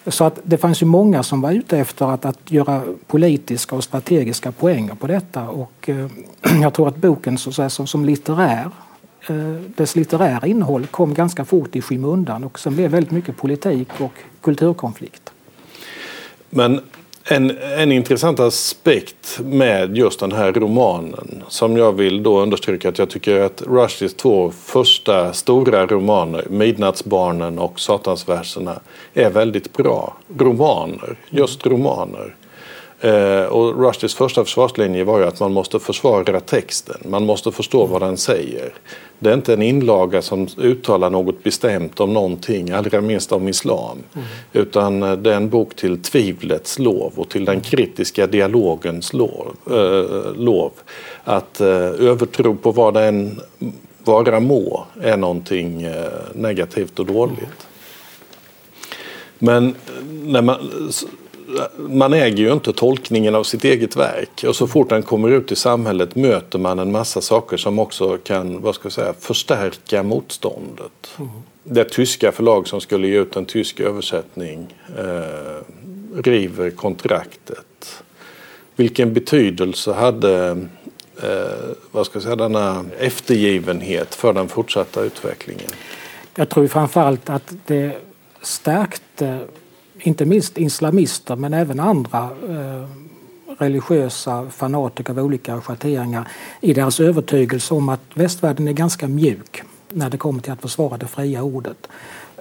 Så 0.07 0.23
att 0.23 0.39
det 0.43 0.57
fanns 0.57 0.81
ju 0.81 0.85
många 0.85 1.23
som 1.23 1.41
var 1.41 1.51
ute 1.51 1.77
efter 1.77 2.05
att, 2.05 2.25
att 2.25 2.51
göra 2.51 2.83
politiska 3.07 3.75
och 3.75 3.83
strategiska 3.83 4.51
poänger 4.51 4.95
på 4.95 5.07
detta 5.07 5.49
och 5.49 5.89
eh, 5.89 6.07
jag 6.61 6.73
tror 6.73 6.87
att 6.87 6.97
boken 6.97 7.37
så 7.37 7.49
att 7.49 7.55
säga, 7.55 7.69
som, 7.69 7.87
som 7.87 8.05
litterär 8.05 8.71
eh, 9.29 9.35
dess 9.75 9.95
litterära 9.95 10.47
innehåll 10.47 10.87
kom 10.87 11.13
ganska 11.13 11.45
fort 11.45 11.75
i 11.75 11.81
skymundan 11.81 12.43
och 12.43 12.59
sen 12.59 12.75
blev 12.75 12.91
väldigt 12.91 13.11
mycket 13.11 13.37
politik 13.37 13.87
och 13.97 14.13
kulturkonflikt. 14.41 15.31
Men 16.49 16.81
en, 17.31 17.57
en 17.77 17.91
intressant 17.91 18.39
aspekt 18.39 19.39
med 19.43 19.97
just 19.97 20.19
den 20.19 20.31
här 20.31 20.51
romanen 20.51 21.43
som 21.47 21.77
jag 21.77 21.91
vill 21.91 22.23
då 22.23 22.41
understryka 22.41 22.89
att 22.89 22.97
jag 22.97 23.09
tycker 23.09 23.41
att 23.41 23.61
Rushdies 23.61 24.13
två 24.13 24.51
första 24.51 25.33
stora 25.33 25.85
romaner, 25.85 26.45
Midnattsbarnen 26.49 27.59
och 27.59 27.79
Satansverserna, 27.79 28.79
är 29.13 29.29
väldigt 29.29 29.73
bra 29.73 30.17
romaner. 30.37 31.17
Just 31.29 31.65
romaner. 31.65 32.35
Eh, 33.01 33.43
och 33.43 33.83
Rushdies 33.83 34.15
första 34.15 34.43
försvarslinje 34.43 35.03
var 35.03 35.19
ju 35.19 35.25
att 35.25 35.39
man 35.39 35.53
måste 35.53 35.79
försvara 35.79 36.39
texten. 36.39 36.97
Man 37.05 37.25
måste 37.25 37.51
förstå 37.51 37.85
vad 37.85 38.01
den 38.01 38.17
säger. 38.17 38.73
Det 39.19 39.29
är 39.29 39.33
inte 39.33 39.53
en 39.53 39.61
inlaga 39.61 40.21
som 40.21 40.47
uttalar 40.57 41.09
något 41.09 41.43
bestämt 41.43 41.99
om 41.99 42.13
någonting, 42.13 42.71
allra 42.71 43.01
minst 43.01 43.31
om 43.31 43.47
islam. 43.47 43.97
Mm. 44.13 44.27
Utan 44.53 45.03
eh, 45.03 45.13
det 45.13 45.31
är 45.31 45.35
en 45.35 45.49
bok 45.49 45.75
till 45.75 46.01
tvivlets 46.01 46.79
lov 46.79 47.13
och 47.15 47.29
till 47.29 47.45
den 47.45 47.61
kritiska 47.61 48.27
dialogens 48.27 49.13
lov. 49.13 49.55
Äh, 49.67 50.33
lov. 50.35 50.71
Att 51.23 51.61
äh, 51.61 51.67
övertro 51.67 52.55
på 52.55 52.71
vad 52.71 52.93
det 52.93 53.03
än 53.03 53.41
vara 54.03 54.39
må 54.39 54.85
är 55.01 55.17
någonting 55.17 55.81
äh, 55.81 56.05
negativt 56.33 56.99
och 56.99 57.05
dåligt. 57.05 57.67
Men 59.39 59.75
när 60.23 60.41
man 60.41 60.57
man 61.77 62.13
äger 62.13 62.37
ju 62.37 62.53
inte 62.53 62.73
tolkningen 62.73 63.35
av 63.35 63.43
sitt 63.43 63.63
eget 63.63 63.95
verk 63.95 64.43
och 64.47 64.55
så 64.55 64.67
fort 64.67 64.89
den 64.89 65.03
kommer 65.03 65.29
ut 65.29 65.51
i 65.51 65.55
samhället 65.55 66.15
möter 66.15 66.59
man 66.59 66.79
en 66.79 66.91
massa 66.91 67.21
saker 67.21 67.57
som 67.57 67.79
också 67.79 68.17
kan 68.17 68.61
vad 68.61 68.75
ska 68.75 68.85
jag 68.85 68.93
säga, 68.93 69.13
förstärka 69.19 70.03
motståndet. 70.03 71.11
Mm. 71.17 71.31
Det 71.63 71.83
tyska 71.83 72.31
förlag 72.31 72.67
som 72.67 72.81
skulle 72.81 73.07
ge 73.07 73.19
ut 73.19 73.35
en 73.35 73.45
tysk 73.45 73.79
översättning 73.79 74.75
eh, 74.97 76.21
river 76.23 76.69
kontraktet. 76.69 78.03
Vilken 78.75 79.13
betydelse 79.13 79.93
hade 79.93 80.49
eh, 81.23 81.75
vad 81.91 82.05
ska 82.05 82.15
jag 82.15 82.23
säga, 82.23 82.35
denna 82.35 82.85
eftergivenhet 82.99 84.15
för 84.15 84.33
den 84.33 84.47
fortsatta 84.47 85.01
utvecklingen? 85.01 85.71
Jag 86.35 86.49
tror 86.49 86.67
framförallt 86.67 87.29
att 87.29 87.53
det 87.65 87.95
stärkte 88.41 89.39
inte 89.99 90.25
minst 90.25 90.57
islamister 90.57 91.35
men 91.35 91.53
även 91.53 91.79
andra 91.79 92.29
eh, 92.49 92.89
religiösa 93.57 94.49
fanatiker 94.49 95.13
av 95.13 95.19
olika 95.19 95.61
schatteringar 95.61 96.27
i 96.61 96.73
deras 96.73 96.99
övertygelse 96.99 97.73
om 97.73 97.89
att 97.89 98.01
västvärlden 98.13 98.67
är 98.67 98.73
ganska 98.73 99.07
mjuk 99.07 99.61
när 99.89 100.09
det 100.09 100.17
kommer 100.17 100.41
till 100.41 100.51
att 100.51 100.61
försvara 100.61 100.97
det 100.97 101.07
fria 101.07 101.43
ordet. 101.43 101.87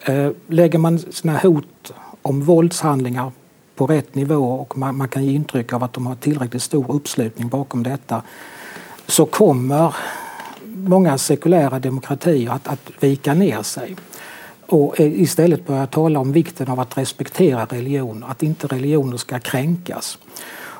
Eh, 0.02 0.30
lägger 0.46 0.78
man 0.78 0.98
sina 0.98 1.38
hot 1.38 1.92
om 2.22 2.40
våldshandlingar 2.40 3.32
på 3.74 3.86
rätt 3.86 4.14
nivå 4.14 4.52
och 4.52 4.78
man, 4.78 4.96
man, 4.96 5.08
kan 5.08 5.24
ge 5.24 5.32
intryck 5.32 5.72
av 5.72 5.82
att 5.82 5.92
de 5.92 6.06
har 6.06 6.14
tillräckligt 6.14 6.62
stor 6.62 6.92
uppslutning 6.92 7.48
bakom 7.48 7.82
detta 7.82 8.22
så 9.06 9.26
kommer 9.26 9.96
många 10.64 11.18
sekulära 11.18 11.78
demokratier 11.78 12.50
att, 12.50 12.68
att 12.68 12.90
vika 13.00 13.34
ner 13.34 13.62
sig 13.62 13.96
och 14.68 15.00
eh, 15.00 15.20
istället 15.22 15.66
börja 15.66 15.86
tala 15.86 16.20
om 16.20 16.32
vikten 16.32 16.68
av 16.68 16.80
att 16.80 16.98
respektera 16.98 17.64
religion, 17.64 18.24
att 18.28 18.42
inte 18.42 18.66
religioner 18.66 19.16
ska 19.16 19.38
kränkas. 19.38 20.18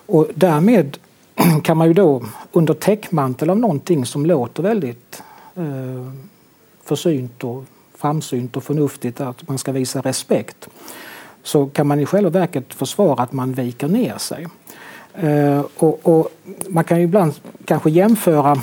Och 0.06 0.26
därmed 0.34 0.98
kan 1.64 1.76
man 1.76 1.86
ju 1.86 1.94
då 1.94 2.24
under 2.52 2.74
täckmantel 2.74 3.50
av 3.50 3.58
någonting 3.58 4.06
som 4.06 4.26
låter 4.26 4.62
väldigt 4.62 5.22
eh, 5.56 6.12
försynt 6.84 7.44
och 7.44 7.64
framsynt 7.96 8.56
och 8.56 8.64
förnuftigt 8.64 9.20
att 9.20 9.48
man 9.48 9.58
ska 9.58 9.72
visa 9.72 10.00
respekt 10.00 10.68
så 11.42 11.66
kan 11.66 11.86
man 11.86 12.00
i 12.00 12.06
själva 12.06 12.30
verket 12.30 12.74
försvara 12.74 13.22
att 13.22 13.32
man 13.32 13.52
viker 13.52 13.88
ner 13.88 14.18
sig. 14.18 14.46
Eh, 15.14 15.64
och, 15.76 16.00
och, 16.02 16.28
man 16.68 16.84
kan 16.84 16.98
ju 16.98 17.04
ibland 17.04 17.34
kanske 17.64 17.90
jämföra 17.90 18.56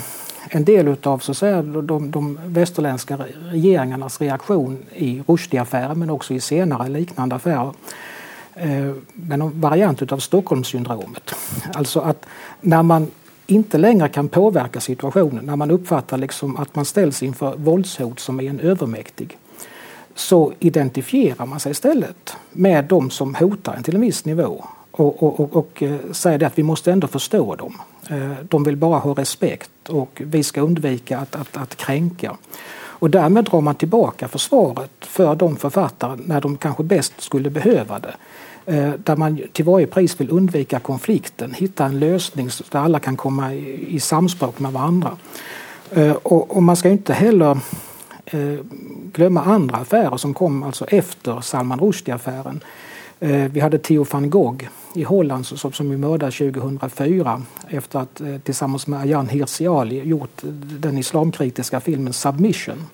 en 0.50 0.64
del 0.64 0.96
av 1.02 1.18
så 1.18 1.30
att 1.30 1.38
säga, 1.38 1.62
de, 1.62 2.10
de 2.10 2.38
västerländska 2.46 3.18
regeringarnas 3.50 4.20
reaktion 4.20 4.78
i 4.94 5.22
Rushdie-affären 5.26 5.98
men 5.98 6.10
också 6.10 6.34
i 6.34 6.40
senare 6.40 6.88
liknande 6.88 7.34
affärer 7.34 7.72
eh, 8.54 8.92
men 9.12 9.42
en 9.42 9.60
variant 9.60 10.12
av 10.12 10.18
Stockholmssyndromet. 10.18 11.34
Alltså 11.74 12.00
att 12.00 12.26
när 12.60 12.82
man 12.82 13.10
inte 13.46 13.78
längre 13.78 14.08
kan 14.08 14.28
påverka 14.28 14.80
situationen, 14.80 15.44
när 15.44 15.56
man 15.56 15.70
uppfattar 15.70 16.18
liksom 16.18 16.56
att 16.56 16.74
man 16.74 16.84
ställs 16.84 17.22
inför 17.22 17.56
våldshot 17.56 18.20
som 18.20 18.40
är 18.40 18.50
en 18.50 18.60
övermäktig 18.60 19.38
så 20.14 20.52
identifierar 20.58 21.46
man 21.46 21.60
sig 21.60 21.72
istället 21.72 22.36
med 22.52 22.84
de 22.84 23.10
som 23.10 23.34
hotar 23.34 23.74
en 23.74 23.82
till 23.82 23.94
en 23.94 24.00
viss 24.00 24.24
nivå 24.24 24.64
och, 24.96 25.22
och, 25.22 25.40
och, 25.40 25.56
och 25.56 25.82
eh, 25.82 25.96
säga 26.12 26.38
det 26.38 26.46
att 26.46 26.58
vi 26.58 26.62
måste 26.62 26.92
ändå 26.92 27.06
förstå 27.06 27.54
dem. 27.54 27.80
Eh, 28.10 28.32
de 28.48 28.64
vill 28.64 28.76
bara 28.76 28.98
ha 28.98 29.14
respekt 29.14 29.88
och 29.88 30.22
vi 30.24 30.42
ska 30.42 30.60
undvika 30.60 31.18
att, 31.18 31.36
att, 31.36 31.56
att 31.56 31.76
kränka. 31.76 32.36
Och 32.98 33.10
därmed 33.10 33.44
drar 33.44 33.60
man 33.60 33.74
tillbaka 33.74 34.28
försvaret 34.28 34.90
för 35.00 35.34
de 35.34 35.56
författare 35.56 36.18
när 36.24 36.40
de 36.40 36.56
kanske 36.56 36.82
bäst 36.82 37.12
skulle 37.18 37.50
behöva 37.50 37.98
det. 37.98 38.14
Eh, 38.66 38.92
där 39.04 39.16
man 39.16 39.40
till 39.52 39.64
varje 39.64 39.86
pris 39.86 40.20
vill 40.20 40.30
undvika 40.30 40.80
konflikten, 40.80 41.54
hitta 41.54 41.84
en 41.84 41.98
lösning 41.98 42.50
där 42.70 42.78
alla 42.78 42.98
kan 42.98 43.16
komma 43.16 43.54
i, 43.54 43.94
i 43.96 44.00
samspråk 44.00 44.58
med 44.58 44.72
varandra. 44.72 45.16
Och, 46.22 46.56
och 46.56 46.62
man 46.62 46.76
ska 46.76 46.88
inte 46.88 47.12
heller 47.12 47.58
glömma 49.12 49.42
andra 49.42 49.76
affärer 49.76 50.16
som 50.16 50.34
kom 50.34 50.62
alltså 50.62 50.84
efter 50.84 51.40
Salman 51.40 51.80
Rushdie-affären. 51.80 52.60
Eh, 53.20 53.50
vi 53.52 53.60
hade 53.60 53.78
Theo 53.78 54.04
van 54.04 54.30
Gogh 54.30 54.64
i 54.94 55.02
Holland 55.02 55.46
som, 55.46 55.72
som 55.72 56.00
mördades 56.00 56.38
2004 56.38 57.42
efter 57.68 57.98
att 57.98 58.20
eh, 58.20 58.38
tillsammans 58.38 58.86
med 58.86 59.00
Ayaan 59.00 59.28
Hirsi 59.28 59.66
Ali 59.66 60.08
gjort 60.08 60.42
den 60.80 60.98
islamkritiska 60.98 61.80
filmen 61.80 62.12
Submission. 62.12 62.86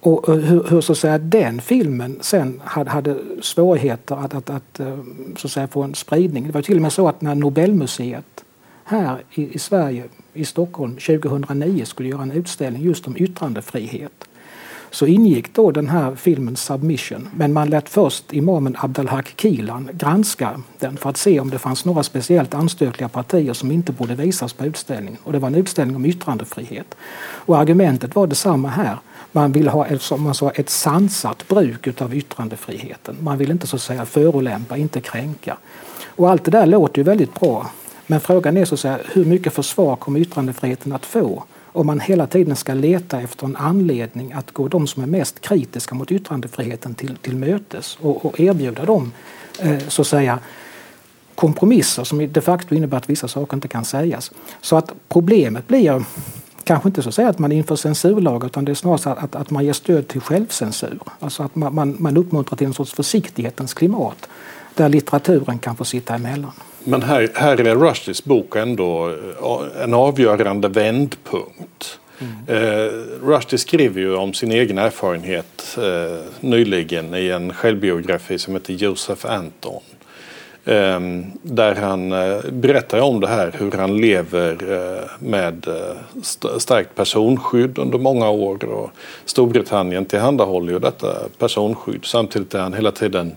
Och 0.00 0.28
eh, 0.28 0.34
hur, 0.34 0.64
hur, 0.64 0.80
så 0.80 0.92
att 0.92 0.98
säga, 0.98 1.18
den 1.18 1.60
filmen 1.60 2.18
sen 2.20 2.60
hade, 2.64 2.90
hade 2.90 3.16
svårigheter 3.42 4.16
att, 4.16 4.34
att, 4.34 4.50
att, 4.50 4.80
så 5.36 5.46
att 5.46 5.52
säga, 5.52 5.68
få 5.68 5.82
en 5.82 5.94
spridning. 5.94 6.46
Det 6.46 6.52
var 6.52 6.62
till 6.62 6.76
och 6.76 6.82
med 6.82 6.92
så 6.92 7.08
att 7.08 7.20
när 7.20 7.34
Nobelmuseet 7.34 8.44
här 8.84 9.22
i, 9.34 9.54
i 9.54 9.58
Sverige, 9.58 10.04
i 10.34 10.44
Stockholm 10.44 10.96
2009 10.96 11.84
skulle 11.84 12.08
göra 12.08 12.22
en 12.22 12.32
utställning 12.32 12.82
just 12.82 13.06
om 13.06 13.16
yttrandefrihet 13.16 14.28
så 14.90 15.06
ingick 15.06 15.54
då 15.54 15.70
den 15.70 15.88
här 15.88 16.14
filmen 16.14 16.56
Submission. 16.56 17.28
Men 17.36 17.52
man 17.52 17.70
lät 17.70 17.88
först 17.88 18.32
imamen 18.32 18.76
Abdelhak 18.78 19.34
Kilan 19.36 19.90
granska 19.92 20.60
den 20.78 20.96
för 20.96 21.10
att 21.10 21.16
se 21.16 21.40
om 21.40 21.50
det 21.50 21.58
fanns 21.58 21.84
några 21.84 22.02
speciellt 22.02 22.54
anstötliga 22.54 23.08
partier 23.08 23.52
som 23.52 23.70
inte 23.70 23.92
borde 23.92 24.14
visas 24.14 24.52
på 24.52 24.66
utställningen. 24.66 25.20
Och 25.24 25.32
det 25.32 25.38
var 25.38 25.48
en 25.48 25.54
utställning 25.54 25.96
om 25.96 26.04
yttrandefrihet. 26.04 26.94
Och 27.46 27.58
argumentet 27.58 28.14
var 28.14 28.26
detsamma 28.26 28.68
här. 28.68 28.98
Man 29.32 29.52
vill 29.52 29.68
ha 29.68 29.86
ett, 29.86 30.02
som 30.02 30.22
man 30.22 30.34
sa, 30.34 30.50
ett 30.50 30.70
sansat 30.70 31.48
bruk 31.48 32.00
av 32.02 32.14
yttrandefriheten. 32.14 33.16
Man 33.20 33.38
vill 33.38 33.50
inte 33.50 33.66
så 33.66 33.76
att 33.76 33.82
säga 33.82 34.04
förolämpa, 34.04 34.76
inte 34.76 35.00
kränka. 35.00 35.56
Och 36.06 36.30
allt 36.30 36.44
det 36.44 36.50
där 36.50 36.66
låter 36.66 36.98
ju 36.98 37.04
väldigt 37.04 37.40
bra. 37.40 37.70
Men 38.06 38.20
frågan 38.20 38.56
är 38.56 38.64
så 38.64 38.74
att 38.74 38.80
säga, 38.80 38.98
hur 39.12 39.24
mycket 39.24 39.52
försvar 39.52 39.96
kommer 39.96 40.20
yttrandefriheten 40.20 40.92
att 40.92 41.06
få? 41.06 41.44
Om 41.74 41.86
man 41.86 42.00
hela 42.00 42.26
tiden 42.26 42.56
ska 42.56 42.74
leta 42.74 43.20
efter 43.20 43.46
en 43.46 43.56
anledning 43.56 44.32
att 44.32 44.50
gå 44.50 44.68
de 44.68 44.86
som 44.86 45.02
är 45.02 45.06
mest 45.06 45.40
kritiska 45.40 45.94
mot 45.94 46.12
yttrandefriheten 46.12 46.94
till, 46.94 47.16
till 47.16 47.36
mötes 47.36 47.98
och, 48.00 48.24
och 48.24 48.40
erbjuda 48.40 48.84
dem 48.84 49.12
eh, 49.58 49.78
så 49.88 50.02
att 50.02 50.08
säga 50.08 50.38
kompromisser 51.34 52.04
som 52.04 52.32
de 52.32 52.40
facto 52.40 52.74
innebär 52.74 52.96
att 52.96 53.10
vissa 53.10 53.28
saker 53.28 53.56
inte 53.56 53.68
kan 53.68 53.84
sägas. 53.84 54.32
Så 54.60 54.76
att 54.76 54.92
problemet 55.08 55.68
blir 55.68 56.04
kanske 56.64 56.88
inte 56.88 57.02
så 57.02 57.08
att 57.08 57.14
säga 57.14 57.28
att 57.28 57.38
man 57.38 57.52
inför 57.52 57.76
censurlag 57.76 58.44
utan 58.44 58.64
det 58.64 58.72
är 58.72 58.74
snarare 58.74 59.14
att, 59.14 59.34
att 59.34 59.50
man 59.50 59.64
ger 59.64 59.72
stöd 59.72 60.08
till 60.08 60.20
självcensur. 60.20 60.98
Alltså 61.18 61.42
att 61.42 61.54
man, 61.54 61.74
man, 61.74 61.96
man 61.98 62.16
uppmuntrar 62.16 62.56
till 62.56 62.66
en 62.66 62.74
sorts 62.74 62.92
försiktighetens 62.92 63.74
klimat 63.74 64.28
där 64.74 64.88
litteraturen 64.88 65.58
kan 65.58 65.76
få 65.76 65.84
sitta 65.84 66.14
emellan. 66.14 66.52
Men 66.84 67.02
här, 67.02 67.30
här 67.34 67.60
är 67.66 67.76
Rushdies 67.76 68.24
bok 68.24 68.56
ändå 68.56 69.08
eh, 69.08 69.82
en 69.82 69.94
avgörande 69.94 70.68
vändpunkt. 70.68 71.98
Mm. 72.18 72.62
Eh, 72.64 72.92
Rushdie 73.22 73.58
skriver 73.58 74.00
ju 74.00 74.14
om 74.14 74.34
sin 74.34 74.52
egen 74.52 74.78
erfarenhet 74.78 75.78
eh, 75.78 76.18
nyligen 76.40 77.14
i 77.14 77.28
en 77.28 77.52
självbiografi 77.52 78.38
som 78.38 78.54
heter 78.54 78.72
Joseph 78.72 79.32
Anton. 79.32 79.82
Eh, 80.64 81.00
där 81.42 81.74
han 81.74 82.12
eh, 82.12 82.38
berättar 82.52 83.00
om 83.00 83.20
det 83.20 83.28
här 83.28 83.52
hur 83.58 83.72
han 83.72 83.96
lever 83.96 84.72
eh, 84.72 85.10
med 85.18 85.66
st 86.22 86.48
starkt 86.58 86.94
personskydd 86.94 87.78
under 87.78 87.98
många 87.98 88.30
år 88.30 88.64
och 88.64 88.90
Storbritannien 89.24 90.04
tillhandahåller 90.04 90.72
ju 90.72 90.78
detta 90.78 91.14
personskydd. 91.38 92.04
Samtidigt 92.04 92.54
är 92.54 92.60
han 92.60 92.72
hela 92.72 92.90
tiden 92.90 93.36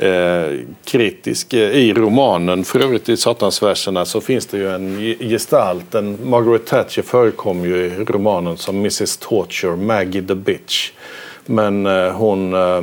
eh, 0.00 0.58
kritisk. 0.84 1.52
Eh, 1.52 1.70
I 1.70 1.94
romanen, 1.94 2.64
för 2.64 2.80
övrigt 2.80 3.08
i 3.08 3.16
Satansverserna, 3.16 4.04
så 4.04 4.20
finns 4.20 4.46
det 4.46 4.58
ju 4.58 4.70
en 4.70 5.16
gestalt. 5.18 5.94
En, 5.94 6.18
Margaret 6.30 6.66
Thatcher 6.66 7.02
förekom 7.02 7.64
ju 7.64 7.76
i 7.76 8.04
romanen 8.04 8.56
som 8.56 8.76
Mrs 8.76 9.16
Torture, 9.16 9.76
Maggie 9.76 10.22
the 10.22 10.34
Bitch. 10.34 10.90
Men 11.46 11.86
eh, 11.86 12.12
hon 12.12 12.54
eh, 12.54 12.82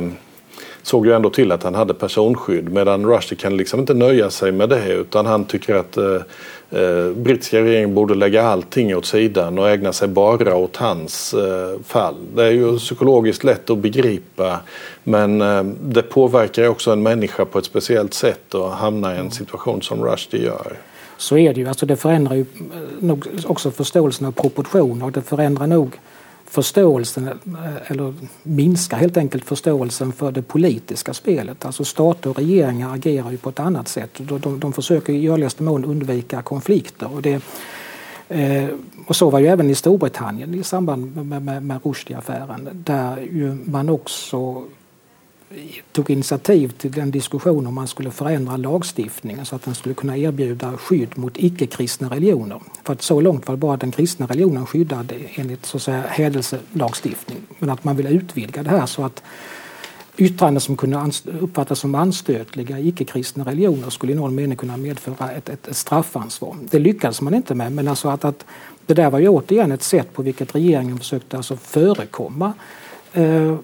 såg 0.82 1.06
ju 1.06 1.12
ändå 1.12 1.30
till 1.30 1.52
att 1.52 1.62
han 1.62 1.74
hade 1.74 1.94
personskydd 1.94 2.68
medan 2.68 3.06
Rushdie 3.06 3.36
kan 3.36 3.56
liksom 3.56 3.80
inte 3.80 3.94
nöja 3.94 4.30
sig 4.30 4.52
med 4.52 4.68
det 4.68 4.92
utan 4.92 5.26
han 5.26 5.44
tycker 5.44 5.74
att 5.74 5.96
eh, 5.96 6.20
eh, 6.70 7.10
brittiska 7.16 7.60
regeringen 7.60 7.94
borde 7.94 8.14
lägga 8.14 8.42
allting 8.42 8.96
åt 8.96 9.06
sidan 9.06 9.58
och 9.58 9.70
ägna 9.70 9.92
sig 9.92 10.08
bara 10.08 10.56
åt 10.56 10.76
hans 10.76 11.34
eh, 11.34 11.80
fall. 11.84 12.14
Det 12.34 12.44
är 12.44 12.50
ju 12.50 12.78
psykologiskt 12.78 13.44
lätt 13.44 13.70
att 13.70 13.78
begripa 13.78 14.60
men 15.04 15.40
eh, 15.40 15.62
det 15.80 16.02
påverkar 16.02 16.68
också 16.68 16.90
en 16.90 17.02
människa 17.02 17.44
på 17.44 17.58
ett 17.58 17.64
speciellt 17.64 18.14
sätt 18.14 18.54
att 18.54 18.72
hamna 18.72 19.16
i 19.16 19.18
en 19.18 19.30
situation 19.30 19.82
som 19.82 20.04
Rushdie 20.04 20.44
gör. 20.44 20.76
Så 21.16 21.38
är 21.38 21.54
det 21.54 21.60
ju. 21.60 21.68
Alltså 21.68 21.86
det 21.86 21.96
förändrar 21.96 22.34
ju 22.34 22.40
eh, 22.40 22.46
nog 22.98 23.26
också 23.46 23.70
förståelsen 23.70 24.26
av 24.26 24.32
proportioner 24.32 25.10
det 25.10 25.22
förändrar 25.22 25.66
nog 25.66 25.98
förståelsen, 26.50 27.28
eh, 27.28 27.90
eller 27.90 28.14
minskar 28.42 28.96
helt 28.96 29.16
enkelt 29.16 29.44
förståelsen 29.44 30.12
för 30.12 30.32
det 30.32 30.42
politiska 30.42 31.14
spelet. 31.14 31.64
Alltså 31.64 31.84
stater 31.84 32.30
och 32.30 32.36
regeringar 32.36 32.94
agerar 32.94 33.30
ju 33.30 33.36
på 33.36 33.48
ett 33.48 33.60
annat 33.60 33.88
sätt. 33.88 34.10
De, 34.16 34.38
de, 34.40 34.60
de 34.60 34.72
försöker 34.72 35.12
i 35.12 35.20
görligaste 35.20 35.62
mån 35.62 35.84
undvika 35.84 36.42
konflikter. 36.42 37.14
Och, 37.14 37.22
det, 37.22 37.42
eh, 38.28 38.68
och 39.06 39.16
så 39.16 39.30
var 39.30 39.38
ju 39.38 39.46
även 39.46 39.70
i 39.70 39.74
Storbritannien 39.74 40.54
i 40.54 40.62
samband 40.64 41.16
med, 41.16 41.42
med, 41.42 41.62
med 41.62 41.80
Rushdie-affären 41.84 42.68
där 42.72 43.16
ju 43.16 43.58
man 43.64 43.88
också 43.88 44.64
tog 45.92 46.10
initiativ 46.10 46.68
till 46.68 46.98
en 46.98 47.10
diskussion 47.10 47.66
om 47.66 47.74
man 47.74 47.88
skulle 47.88 48.10
förändra 48.10 48.56
lagstiftningen 48.56 49.46
så 49.46 49.56
att 49.56 49.62
den 49.62 49.74
skulle 49.74 49.94
kunna 49.94 50.16
erbjuda 50.16 50.76
skydd 50.76 51.18
mot 51.18 51.32
icke-kristna 51.36 52.08
religioner. 52.08 52.60
För 52.84 52.92
att 52.92 53.02
så 53.02 53.20
långt 53.20 53.48
var 53.48 53.54
det 53.54 53.60
bara 53.60 53.76
den 53.76 53.92
kristna 53.92 54.26
religionen 54.26 54.66
skyddad 54.66 55.12
enligt 55.34 55.66
så 55.66 55.76
att 55.76 55.82
säga 55.82 56.00
hädelselagstiftning. 56.08 57.38
Men 57.58 57.70
att 57.70 57.84
man 57.84 57.96
ville 57.96 58.10
utvidga 58.10 58.62
det 58.62 58.70
här 58.70 58.86
så 58.86 59.04
att 59.04 59.22
yttranden 60.16 60.60
som 60.60 60.76
kunde 60.76 61.10
uppfattas 61.40 61.78
som 61.78 61.94
anstötliga 61.94 62.78
i 62.78 62.88
icke-kristna 62.88 63.44
religioner 63.44 63.90
skulle 63.90 64.12
i 64.12 64.14
någon 64.14 64.34
mening 64.34 64.56
kunna 64.56 64.76
medföra 64.76 65.30
ett, 65.30 65.48
ett, 65.48 65.76
straffansvar. 65.76 66.56
Det 66.70 66.78
lyckades 66.78 67.20
man 67.20 67.34
inte 67.34 67.54
med 67.54 67.72
men 67.72 67.88
alltså 67.88 68.08
att, 68.08 68.24
att 68.24 68.44
det 68.86 68.94
där 68.94 69.10
var 69.10 69.18
ju 69.18 69.28
återigen 69.28 69.72
ett 69.72 69.82
sätt 69.82 70.12
på 70.12 70.22
vilket 70.22 70.54
regeringen 70.54 70.98
försökte 70.98 71.36
alltså 71.36 71.56
förekomma 71.56 72.52
eh, 73.12 73.56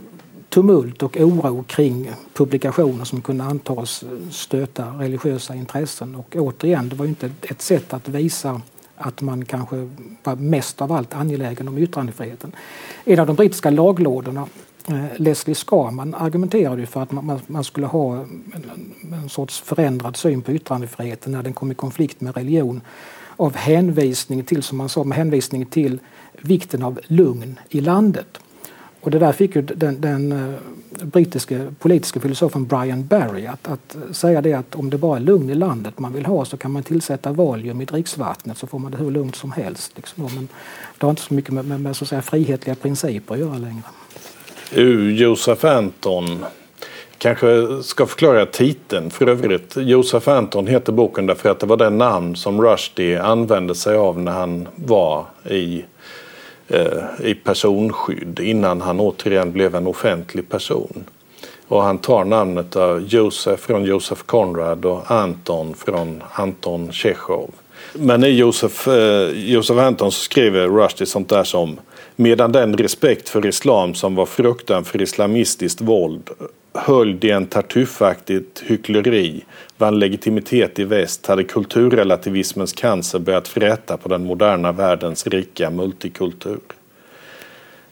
tumult 0.55 1.03
och 1.03 1.17
oro 1.17 1.63
kring 1.63 2.11
publikationer 2.35 3.05
som 3.05 3.23
kunde 3.23 3.45
antas 3.45 4.05
stöta 4.31 4.87
religiösa 4.87 5.55
intressen. 5.55 6.15
Och 6.15 6.37
återigen, 6.37 6.89
det 6.89 6.97
var 6.97 7.05
ju 7.05 7.09
inte 7.09 7.31
ett 7.43 7.63
sätt 7.63 7.95
att 7.95 8.09
visa 8.09 8.61
att 8.97 9.21
man 9.21 9.45
kanske 9.45 9.91
var 10.23 10.37
mest 10.37 10.83
av 10.83 10.93
allt 10.93 11.15
angelägen 11.15 11.69
om 11.69 11.79
yttrandefriheten. 11.79 12.53
En 13.05 13.21
av 13.21 13.27
de 13.27 13.37
brittiska 13.37 13.71
laglådorna, 13.71 14.47
eh, 14.89 15.05
Leslie 15.17 15.55
Scarman, 15.55 16.15
argumenterade 16.15 16.87
för 16.87 17.03
att 17.03 17.13
man, 17.47 17.65
skulle 17.65 17.87
ha 17.87 18.17
en, 18.17 19.29
sorts 19.29 19.61
förändrad 19.61 20.17
syn 20.17 20.43
på 20.43 20.53
yttrandefriheten 20.53 21.33
när 21.33 21.43
den 21.43 21.53
kom 21.53 21.73
i 21.73 21.75
konflikt 21.75 22.21
med 22.21 22.37
religion 22.37 22.81
av 23.37 23.57
hänvisning 23.57 24.45
till, 24.45 24.63
som 24.63 24.79
man 24.79 24.89
sa, 24.89 25.05
med 25.05 25.19
hänvisning 25.19 25.67
till 25.67 25.99
vikten 26.33 26.83
av 26.83 27.01
lugn 27.07 27.61
i 27.69 27.81
landet. 27.81 28.41
Och 29.05 29.11
det 29.11 29.19
där 29.19 29.33
fick 29.33 29.57
ju 29.57 29.63
den, 29.63 30.01
den 30.01 30.33
eh, 30.33 30.55
brittiske 31.03 31.67
politiska 31.79 32.21
filosofen 32.21 32.67
Brian 32.67 33.07
Barry 33.07 33.47
att, 33.47 33.69
att, 33.69 33.97
säga 34.17 34.41
det 34.41 34.53
att 34.53 34.75
om 34.75 34.91
det 34.91 34.99
bara 34.99 35.17
är 35.17 35.21
lugn 35.21 35.51
i 35.51 35.55
landet 35.55 35.99
man 35.99 36.13
vill 36.13 36.27
ha 36.27 36.45
så 36.45 36.57
kan 36.57 36.71
man 36.71 36.83
tillsätta 36.83 37.33
valium 37.33 37.81
i 37.81 37.85
dricksvattnet 37.85 38.59
så 38.59 38.67
får 38.67 38.79
man 38.79 38.93
det 38.93 38.99
hur 38.99 39.11
lugnt 39.11 39.37
som 39.37 39.53
helst. 39.53 39.93
Liksom. 39.97 40.25
Men 40.25 40.49
det 40.99 41.07
har 41.07 41.11
inte 41.11 41.23
så 41.23 41.35
mycket 41.35 41.51
med, 41.51 41.65
med, 41.65 41.81
med 41.81 41.97
så 41.97 42.05
att 42.05 42.09
säga, 42.09 42.23
frihetliga 42.23 42.75
principer 42.75 43.35
att 43.35 43.41
göra 43.41 43.59
längre. 43.59 43.83
U. 44.73 45.11
Josef 45.13 45.65
Anton 45.65 46.45
kanske 47.19 47.83
ska 47.83 48.07
förklara 48.07 48.47
titeln 48.47 49.11
för 49.11 49.27
övrigt. 49.27 49.77
Josef 49.77 50.29
Anton 50.29 50.67
heter 50.67 50.93
boken 50.93 51.27
därför 51.27 51.51
att 51.51 51.61
det 51.61 51.67
var 51.67 51.77
det 51.77 51.91
namn 51.91 52.37
som 52.37 52.63
Rushdie 52.63 53.23
använde 53.23 53.75
sig 53.75 53.97
av 53.97 54.21
när 54.21 54.33
han 54.33 54.69
var 54.75 55.25
i 55.51 55.85
Eh, 56.69 57.27
i 57.27 57.35
personskydd 57.35 58.41
innan 58.41 58.81
han 58.81 59.01
återigen 59.01 59.53
blev 59.53 59.75
en 59.75 59.87
offentlig 59.87 60.49
person. 60.49 61.05
Och 61.69 61.83
han 61.83 61.99
tar 61.99 62.25
namnet 62.25 62.77
av 62.77 63.03
Josef 63.09 63.61
från 63.61 63.85
Josef 63.85 64.23
Konrad 64.23 64.85
och 64.85 65.11
Anton 65.11 65.75
från 65.75 66.23
Anton 66.33 66.93
Tjechov. 66.93 67.51
Men 67.93 68.25
i 68.25 68.29
Josef, 68.29 68.89
eh, 68.89 69.29
Josef 69.29 69.79
Anton 69.79 70.13
så 70.13 70.21
skriver 70.21 70.69
Rushdie 70.69 71.07
sånt 71.07 71.29
där 71.29 71.45
som 71.45 71.79
Medan 72.17 72.53
den 72.53 72.77
respekt 72.77 73.29
för 73.29 73.47
islam 73.47 73.95
som 73.95 74.15
var 74.15 74.27
fruktan 74.27 74.85
för 74.85 75.03
islamistiskt 75.03 75.81
våld 75.81 76.31
höljd 76.75 77.25
i 77.25 77.31
en 77.31 77.47
tartuffaktigt 77.47 78.63
hyckleri 78.67 79.45
vann 79.79 79.99
legitimitet 79.99 80.79
i 80.79 80.85
väst 80.85 81.27
hade 81.27 81.45
kulturrelativismens 81.45 82.73
cancer 82.73 83.19
börjat 83.19 83.49
fräta 83.49 83.97
på 83.97 84.09
den 84.09 84.25
moderna 84.25 84.73
världens 84.73 85.27
rika 85.27 85.71
multikultur. 85.71 86.61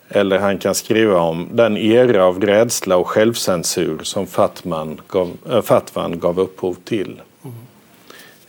Eller 0.08 0.38
han 0.38 0.58
kan 0.58 0.74
skriva 0.74 1.20
om 1.20 1.48
den 1.52 1.76
era 1.76 2.24
av 2.24 2.40
rädsla 2.40 2.96
och 2.96 3.08
självcensur 3.08 3.98
som 4.02 4.26
Fatman 4.26 5.00
gav, 5.08 5.30
äh, 5.50 5.62
Fatvan 5.62 6.18
gav 6.18 6.40
upphov 6.40 6.76
till. 6.84 7.20
Mm. 7.44 7.56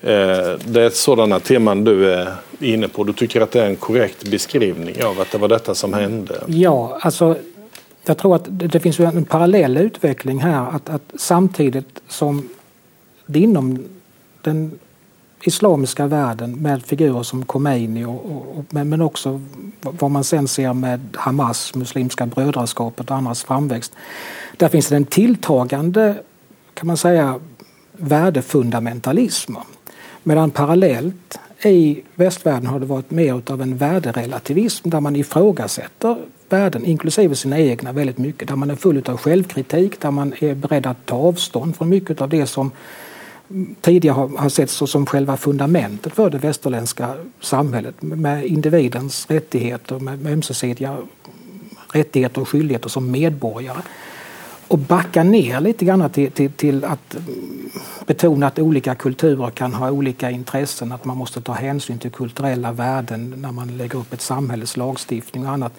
Eh, 0.01 0.59
det 0.65 0.81
är 0.81 0.89
sådana 0.89 1.39
teman 1.39 1.83
du 1.83 2.12
är 2.12 2.33
inne 2.63 2.88
på. 2.88 3.04
Du 3.04 3.13
tycker 3.13 3.41
att 3.41 3.52
det 3.52 3.62
är 3.62 3.69
en 3.69 3.76
korrekt 3.76 4.30
beskrivning 4.30 5.04
av 5.04 5.21
att 5.21 5.32
det 5.32 5.38
var 5.38 5.47
detta 5.47 5.76
som 5.76 5.93
hände? 5.93 6.43
Ja, 6.47 6.97
alltså 7.02 7.38
jag 8.06 8.17
tror 8.17 8.36
att 8.36 8.45
det 8.49 8.80
finns 8.80 8.99
en 8.99 9.26
parallell 9.26 9.78
utveckling 9.78 10.39
här. 10.39 10.69
Att, 10.76 10.89
att 10.89 11.12
samtidigt 11.15 12.02
som 12.08 12.49
det 13.26 13.39
inom 13.39 13.86
den 14.41 14.80
islamiska 15.43 16.08
världen 16.08 16.56
med 16.62 16.84
figurer 16.86 17.23
som 17.23 17.45
Khomeini 17.45 18.06
och, 18.06 18.58
och, 18.58 18.65
men 18.69 19.02
också 19.02 19.41
vad 19.82 20.12
man 20.12 20.23
sen 20.23 20.47
ser 20.47 20.73
med 20.73 20.99
Hamas, 21.15 21.76
Muslimska 21.76 22.26
brödraskapet 22.26 23.12
och 23.12 23.17
andras 23.17 23.43
framväxt. 23.43 23.93
Där 24.58 24.69
finns 24.69 24.88
det 24.88 24.95
en 24.95 25.06
tilltagande, 25.06 26.15
kan 26.73 26.88
man 26.88 26.97
säga, 26.97 27.39
värdefundamentalism. 27.91 29.56
Medan 30.23 30.52
parallellt 30.52 31.39
i 31.69 32.04
västvärlden 32.15 32.65
har 32.65 32.80
det 32.80 32.86
varit 32.86 33.12
mer 33.12 33.41
av 33.47 33.62
en 33.62 33.78
värderelativism 33.78 34.89
där 34.89 34.99
man 34.99 35.15
ifrågasätter 35.15 36.17
värden, 36.49 36.86
inklusive 36.86 37.36
sina 37.36 37.60
egna, 37.60 37.91
väldigt 37.91 38.17
mycket. 38.17 38.47
Där 38.47 38.56
man 38.56 38.71
är 38.71 38.76
full 38.76 39.04
av 39.06 39.17
självkritik, 39.17 39.99
där 40.02 40.12
man 40.12 40.34
är 40.39 40.56
beredd 40.56 40.86
att 40.88 41.06
ta 41.06 41.15
avstånd 41.15 41.76
från 41.76 41.89
mycket 41.89 42.21
av 42.21 42.30
det 42.30 42.47
som 42.47 42.71
tidigare 43.82 44.13
har, 44.13 44.28
har 44.38 44.49
setts 44.49 44.91
som 44.91 45.06
själva 45.06 45.38
fundamentet 45.38 46.13
för 46.13 46.30
det 46.30 46.38
västerländska 46.38 47.13
samhället 47.39 48.02
med 48.02 48.45
individens 48.45 49.26
rättigheter, 49.30 49.99
med, 49.99 50.19
med 50.21 50.34
ömsesidiga 50.34 50.97
rättigheter 51.93 52.41
och 52.41 52.49
skyldigheter 52.49 52.89
som 52.89 53.12
medborgare 53.12 53.82
och 54.67 54.80
backa 54.80 55.23
ner 55.23 55.62
lite 55.62 55.86
grann 55.86 56.10
till, 56.10 56.32
till, 56.32 56.52
till, 56.52 56.86
att 56.86 57.17
betona 58.05 58.47
att 58.47 58.59
olika 58.59 58.95
kulturer 58.95 59.49
kan 59.49 59.73
ha 59.73 59.91
olika 59.91 60.31
intressen, 60.31 60.91
att 60.91 61.05
man 61.05 61.17
måste 61.17 61.41
ta 61.41 61.53
hänsyn 61.53 61.99
till 61.99 62.11
kulturella 62.11 62.71
värden 62.71 63.33
när 63.37 63.51
man 63.51 63.77
lägger 63.77 63.99
upp 63.99 64.13
ett 64.13 64.21
samhälles 64.21 64.77
lagstiftning 64.77 65.45
och 65.45 65.51
annat. 65.51 65.73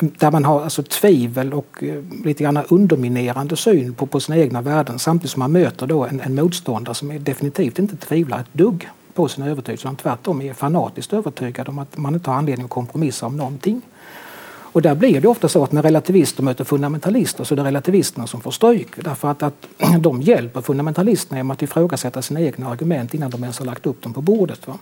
Där 0.00 0.30
man 0.30 0.44
har 0.44 0.62
alltså 0.62 0.82
tvivel 0.82 1.54
och 1.54 1.82
eh, 1.82 2.02
lite 2.24 2.42
grann 2.42 2.64
underminerande 2.68 3.56
syn 3.56 3.94
på, 3.94 4.06
på 4.06 4.20
sina 4.20 4.38
egna 4.38 4.62
värden 4.62 4.98
samtidigt 4.98 5.30
som 5.30 5.40
man 5.40 5.52
möter 5.52 5.86
då 5.86 6.04
en, 6.04 6.20
en 6.20 6.34
motståndare 6.34 6.94
som 6.94 7.10
är 7.10 7.18
definitivt 7.18 7.78
inte 7.78 7.96
tvivlar 7.96 8.40
ett 8.40 8.52
dugg 8.52 8.88
på 9.14 9.28
sina 9.28 9.46
övertygelser 9.46 9.88
utan 9.88 9.96
tvärtom 9.96 10.42
är 10.42 10.52
fanatiskt 10.52 11.12
övertygad 11.12 11.68
om 11.68 11.78
att 11.78 11.96
man 11.96 12.14
inte 12.14 12.30
har 12.30 12.36
anledning 12.36 12.64
att 12.64 12.70
kompromissa 12.70 13.26
om 13.26 13.36
någonting. 13.36 13.82
Och 14.72 14.82
där 14.82 14.94
blir 14.94 15.20
det 15.20 15.28
ofta 15.28 15.48
så 15.48 15.64
att 15.64 15.72
när 15.72 15.82
relativister 15.82 16.42
möter 16.42 16.64
fundamentalister 16.64 17.44
så 17.44 17.54
är 17.54 17.56
det 17.56 17.64
relativisterna 17.64 18.26
som 18.26 18.40
får 18.40 18.50
stryk. 18.50 18.88
Därför 18.96 19.30
att, 19.30 19.42
att 19.42 19.66
de 20.00 20.22
hjälper 20.22 20.60
fundamentalisterna 20.60 21.38
genom 21.38 21.50
att 21.50 21.62
ifrågasätta 21.62 22.22
sina 22.22 22.40
egna 22.40 22.68
argument 22.68 23.14
innan 23.14 23.30
de 23.30 23.42
ens 23.42 23.58
har 23.58 23.66
lagt 23.66 23.86
upp 23.86 24.02
dem 24.02 24.12
på 24.12 24.20
bordet. 24.20 24.66
Va? 24.66 24.78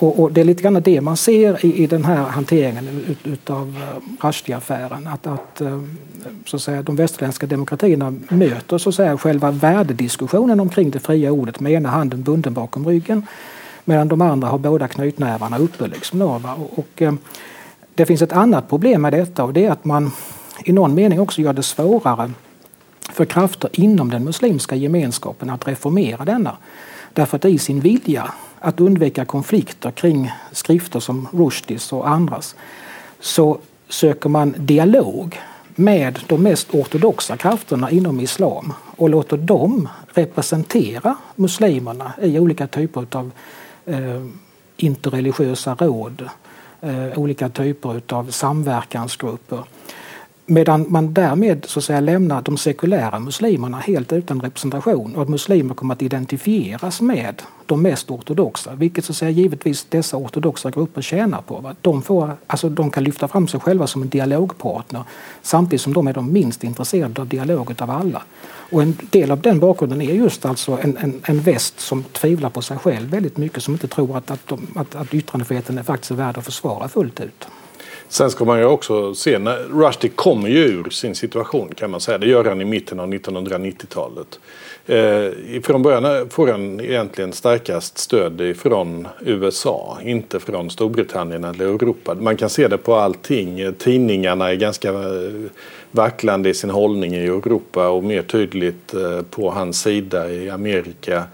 Och, 0.00 0.20
och, 0.20 0.32
det 0.32 0.40
är 0.40 0.44
lite 0.44 0.62
grann 0.62 0.82
det 0.82 1.00
man 1.00 1.16
ser 1.16 1.66
i, 1.66 1.82
i 1.82 1.86
den 1.86 2.04
här 2.04 2.16
hanteringen 2.16 2.88
ut, 3.08 3.26
utav 3.26 3.76
eh, 3.76 4.26
Rushdie-affären. 4.26 5.06
Att, 5.06 5.26
att, 5.26 5.60
eh, 5.60 5.82
så 6.46 6.56
att 6.56 6.62
säga, 6.62 6.82
de 6.82 6.96
västerländska 6.96 7.46
demokratierna 7.46 8.14
möter 8.28 8.78
så 8.78 8.88
att 8.88 8.94
säga, 8.94 9.18
själva 9.18 9.50
värdediskussionen 9.50 10.60
omkring 10.60 10.90
det 10.90 11.00
fria 11.00 11.32
ordet 11.32 11.60
med 11.60 11.72
ena 11.72 11.88
handen 11.88 12.22
bunden 12.22 12.54
bakom 12.54 12.86
ryggen 12.86 13.26
medan 13.84 14.08
de 14.08 14.20
andra 14.20 14.48
har 14.48 14.58
båda 14.58 14.88
knytnävarna 14.88 15.58
uppe. 15.58 15.86
Liksom 15.86 16.18
då, 16.18 16.42
och, 16.58 16.78
och 16.78 17.02
eh, 17.02 17.12
det 18.00 18.06
finns 18.06 18.22
ett 18.22 18.32
annat 18.32 18.68
problem 18.68 19.02
med 19.02 19.12
detta 19.12 19.44
och 19.44 19.52
det 19.52 19.64
är 19.64 19.70
att 19.70 19.84
man 19.84 20.12
i 20.64 20.72
någon 20.72 20.94
mening 20.94 21.20
också 21.20 21.40
gör 21.40 21.52
det 21.52 21.62
svårare 21.62 22.30
för 23.12 23.24
krafter 23.24 23.70
inom 23.72 24.10
den 24.10 24.24
muslimska 24.24 24.76
gemenskapen 24.76 25.50
att 25.50 25.68
reformera 25.68 26.24
denna. 26.24 26.56
Därför 27.12 27.36
att 27.36 27.44
i 27.44 27.58
sin 27.58 27.80
vilja 27.80 28.32
att 28.58 28.80
undvika 28.80 29.24
konflikter 29.24 29.90
kring 29.90 30.32
skrifter 30.52 31.00
som 31.00 31.28
Rushdies 31.32 31.92
och 31.92 32.08
andras 32.08 32.56
så 33.20 33.58
söker 33.88 34.28
man 34.28 34.54
dialog 34.58 35.40
med 35.74 36.18
de 36.26 36.42
mest 36.42 36.74
ortodoxa 36.74 37.36
krafterna 37.36 37.90
inom 37.90 38.20
islam 38.20 38.72
och 38.96 39.10
låter 39.10 39.36
dem 39.36 39.88
representera 40.12 41.16
muslimerna 41.36 42.12
i 42.22 42.38
olika 42.38 42.66
typer 42.66 43.06
av 43.12 43.30
eh, 43.86 44.24
interreligiösa 44.76 45.74
råd, 45.74 46.22
eh, 46.22 46.30
Eh, 46.82 47.18
olika 47.18 47.48
typer 47.48 48.00
av 48.12 48.30
samverkansgrupper. 48.30 49.64
Medan 50.52 50.86
man 50.88 51.14
därmed 51.14 51.64
så 51.68 51.78
att 51.78 51.84
säga, 51.84 52.00
lämnar 52.00 52.42
de 52.42 52.56
sekulära 52.56 53.18
muslimerna 53.18 53.78
helt 53.78 54.12
utan 54.12 54.40
representation 54.40 55.16
och 55.16 55.22
att 55.22 55.28
muslimer 55.28 55.74
kommer 55.74 55.94
att 55.94 56.02
identifieras 56.02 57.00
med 57.00 57.42
de 57.66 57.82
mest 57.82 58.10
ortodoxa, 58.10 58.74
vilket 58.74 59.04
så 59.04 59.12
att 59.12 59.16
säga, 59.16 59.30
givetvis 59.30 59.86
dessa 59.88 60.16
ortodoxa 60.16 60.70
grupper 60.70 61.02
tjänar 61.02 61.42
på. 61.42 61.74
De, 61.80 62.02
får, 62.02 62.36
alltså, 62.46 62.68
de 62.68 62.90
kan 62.90 63.04
lyfta 63.04 63.28
fram 63.28 63.48
sig 63.48 63.60
själva 63.60 63.86
som 63.86 64.02
en 64.02 64.08
dialogpartner 64.08 65.02
samtidigt 65.42 65.80
som 65.80 65.92
de 65.92 66.06
är 66.06 66.12
de 66.12 66.32
minst 66.32 66.64
intresserade 66.64 67.20
av 67.20 67.28
dialog 67.28 67.74
av 67.78 67.90
alla. 67.90 68.22
Och 68.70 68.82
en 68.82 68.98
del 69.10 69.30
av 69.30 69.40
den 69.40 69.60
bakgrunden 69.60 70.00
är 70.00 70.14
just 70.14 70.46
alltså 70.46 70.78
en, 70.82 70.96
en, 70.96 71.20
en 71.24 71.40
väst 71.40 71.80
som 71.80 72.02
tvivlar 72.02 72.50
på 72.50 72.62
sig 72.62 72.78
själv 72.78 73.10
väldigt 73.10 73.36
mycket, 73.36 73.62
som 73.62 73.74
inte 73.74 73.88
tror 73.88 74.16
att, 74.16 74.30
att, 74.30 74.48
de, 74.48 74.66
att, 74.76 74.94
att 74.94 75.14
yttrandefriheten 75.14 75.78
är 75.78 75.82
faktiskt 75.82 76.10
värd 76.10 76.38
att 76.38 76.44
försvara 76.44 76.88
fullt 76.88 77.20
ut. 77.20 77.48
Sen 78.10 78.30
ska 78.30 78.44
man 78.44 78.58
ju 78.58 78.64
också 78.64 79.14
se, 79.14 79.38
när 79.38 79.56
Rushdie 79.56 80.08
kommer 80.08 80.48
ju 80.48 80.58
ur 80.58 80.90
sin 80.90 81.14
situation 81.14 81.74
kan 81.74 81.90
man 81.90 82.00
säga. 82.00 82.18
Det 82.18 82.26
gör 82.26 82.44
han 82.44 82.60
i 82.60 82.64
mitten 82.64 83.00
av 83.00 83.08
1990-talet. 83.08 84.40
Eh, 84.86 85.60
från 85.62 85.82
början 85.82 86.30
får 86.30 86.48
han 86.48 86.80
egentligen 86.80 87.32
starkast 87.32 87.98
stöd 87.98 88.56
från 88.56 89.08
USA, 89.20 89.98
inte 90.04 90.40
från 90.40 90.70
Storbritannien 90.70 91.44
eller 91.44 91.64
Europa. 91.64 92.14
Man 92.14 92.36
kan 92.36 92.50
se 92.50 92.68
det 92.68 92.78
på 92.78 92.94
allting. 92.94 93.74
Tidningarna 93.78 94.50
är 94.50 94.54
ganska 94.54 94.88
eh, 94.88 95.50
vacklande 95.90 96.48
i 96.48 96.54
sin 96.54 96.70
hållning 96.70 97.14
i 97.14 97.26
Europa 97.26 97.88
och 97.88 98.04
mer 98.04 98.22
tydligt 98.22 98.94
eh, 98.94 99.22
på 99.30 99.50
hans 99.50 99.80
sida 99.80 100.30
i 100.30 100.50
Amerika 100.50 101.24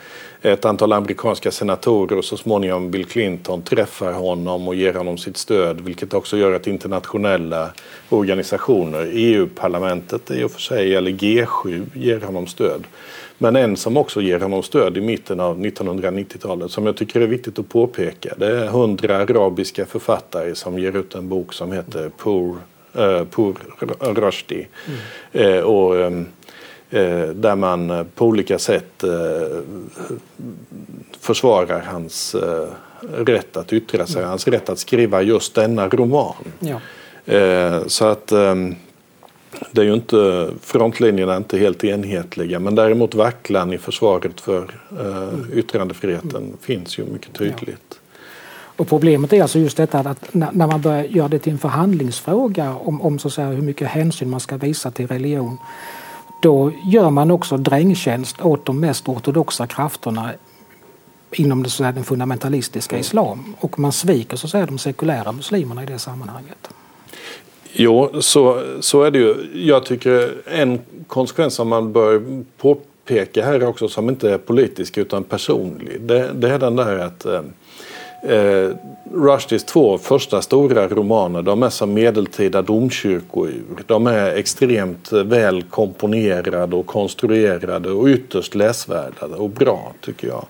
ett 0.52 0.64
antal 0.64 0.92
amerikanska 0.92 1.50
senatorer 1.50 2.18
och 2.18 2.24
så 2.24 2.36
småningom 2.36 2.90
Bill 2.90 3.04
Clinton 3.04 3.62
träffar 3.62 4.12
honom 4.12 4.68
och 4.68 4.74
ger 4.74 4.94
honom 4.94 5.18
sitt 5.18 5.36
stöd 5.36 5.80
vilket 5.80 6.14
också 6.14 6.36
gör 6.36 6.52
att 6.52 6.66
internationella 6.66 7.70
organisationer, 8.08 9.10
EU-parlamentet 9.12 10.30
i 10.30 10.44
och 10.44 10.50
för 10.50 10.60
sig, 10.60 10.94
eller 10.94 11.10
G7 11.10 11.86
ger 11.94 12.20
honom 12.20 12.46
stöd. 12.46 12.84
Men 13.38 13.56
en 13.56 13.76
som 13.76 13.96
också 13.96 14.20
ger 14.20 14.40
honom 14.40 14.62
stöd 14.62 14.96
i 14.96 15.00
mitten 15.00 15.40
av 15.40 15.58
1990-talet 15.60 16.70
som 16.70 16.86
jag 16.86 16.96
tycker 16.96 17.20
är 17.20 17.26
viktigt 17.26 17.58
att 17.58 17.68
påpeka 17.68 18.34
det 18.36 18.46
är 18.46 18.66
hundra 18.66 19.16
arabiska 19.16 19.86
författare 19.86 20.54
som 20.54 20.78
ger 20.78 20.96
ut 20.96 21.14
en 21.14 21.28
bok 21.28 21.52
som 21.52 21.72
heter 21.72 22.10
Poor, 22.16 22.56
uh, 22.98 23.24
Poor 23.24 23.54
Rushdie. 24.14 24.66
Mm. 25.34 25.56
Uh, 25.56 25.62
och, 25.62 25.94
um, 25.94 26.20
Eh, 26.20 26.22
där 26.90 27.56
man 27.56 27.90
eh, 27.90 28.04
på 28.14 28.26
olika 28.26 28.58
sätt 28.58 29.04
eh, 29.04 29.58
försvarar 31.20 31.80
hans 31.80 32.36
rätt 33.12 33.56
att 33.56 33.72
yttra 33.72 34.06
sig, 34.06 34.24
hans 34.24 34.48
rätt 34.48 34.68
att 34.68 34.78
skriva 34.78 35.22
just 35.22 35.54
denna 35.54 35.88
roman. 35.88 36.34
Ja. 36.58 36.80
Så 37.86 38.04
att 38.04 38.32
ehm, 38.32 38.74
det 39.70 39.80
är 39.80 39.84
ju 39.84 39.94
inte, 39.94 40.50
frontlinjerna 40.60 41.32
är 41.32 41.36
inte 41.36 41.58
helt 41.58 41.84
enhetliga 41.84 42.58
men 42.58 42.74
däremot 42.74 43.14
vacklan 43.14 43.72
i 43.72 43.78
försvaret 43.78 44.40
för 44.40 44.70
yttrandefriheten 45.52 46.36
mm. 46.36 46.56
finns 46.60 46.98
ju 46.98 47.04
mycket 47.04 47.34
tydligt. 47.34 48.00
Och 48.76 48.88
problemet 48.88 49.32
är 49.32 49.42
alltså 49.42 49.58
just 49.58 49.76
detta 49.76 49.98
att 49.98 50.34
när 50.34 50.66
man 50.66 50.80
börjar 50.80 51.04
göra 51.04 51.28
det 51.28 51.38
till 51.38 51.52
en 51.52 51.58
förhandlingsfråga 51.58 52.74
om, 52.74 53.02
om 53.02 53.18
så 53.18 53.28
att 53.28 53.34
säga, 53.34 53.48
hur 53.48 53.62
mycket 53.62 53.88
hänsyn 53.88 54.30
man 54.30 54.40
ska 54.40 54.56
visa 54.56 54.90
till 54.90 55.06
religion 55.06 55.58
då 56.40 56.72
gör 56.84 57.10
man 57.10 57.30
också 57.30 57.56
drängtjänst 57.56 58.40
åt 58.40 58.64
de 58.64 58.80
mest 58.80 59.08
ortodoxa 59.08 59.66
krafterna 59.66 60.30
inom 61.32 61.62
det, 61.62 61.70
så 61.70 61.84
här, 61.84 61.92
den 61.92 62.04
fundamentalistiska 62.04 62.98
islam 62.98 63.54
och 63.60 63.78
man 63.78 63.92
sviker 63.92 64.36
så 64.36 64.46
att 64.46 64.50
säga, 64.50 64.66
de 64.66 64.78
sekulära 64.78 65.32
muslimerna 65.32 65.82
i 65.82 65.86
det 65.86 65.98
sammanhanget. 65.98 66.68
Jo, 67.72 68.10
så, 68.20 68.62
så 68.80 69.02
är 69.02 69.10
det 69.10 69.18
ju. 69.18 69.34
Jag 69.54 69.84
tycker 69.84 70.34
en 70.46 70.80
konsekvens 71.06 71.54
som 71.54 71.68
man 71.68 71.92
bör 71.92 72.42
påpeka 72.56 73.44
här 73.44 73.68
också 73.68 73.88
som 73.88 74.08
inte 74.08 74.30
är 74.30 74.38
politisk 74.38 74.98
utan 74.98 75.24
personlig 75.24 76.00
det, 76.00 76.32
det 76.34 76.50
är 76.50 76.58
den 76.58 76.76
där 76.76 76.98
att 76.98 77.24
eh, 77.24 77.40
eh, 78.28 78.70
Rushdies 79.12 79.64
två 79.64 79.98
första 79.98 80.42
stora 80.42 80.88
romaner 80.88 81.42
de 81.42 81.62
är 81.62 81.70
som 81.70 81.94
medeltida 81.94 82.62
domkyrkour. 82.62 83.82
De 83.86 84.06
är 84.06 84.36
extremt 84.36 85.12
eh, 85.12 85.22
väl 85.22 85.62
komponerade 85.62 86.76
och 86.76 86.86
konstruerade 86.86 87.90
och 87.90 88.06
ytterst 88.06 88.54
läsvärda 88.54 89.26
och 89.36 89.50
bra 89.50 89.92
tycker 90.00 90.28
jag. 90.28 90.46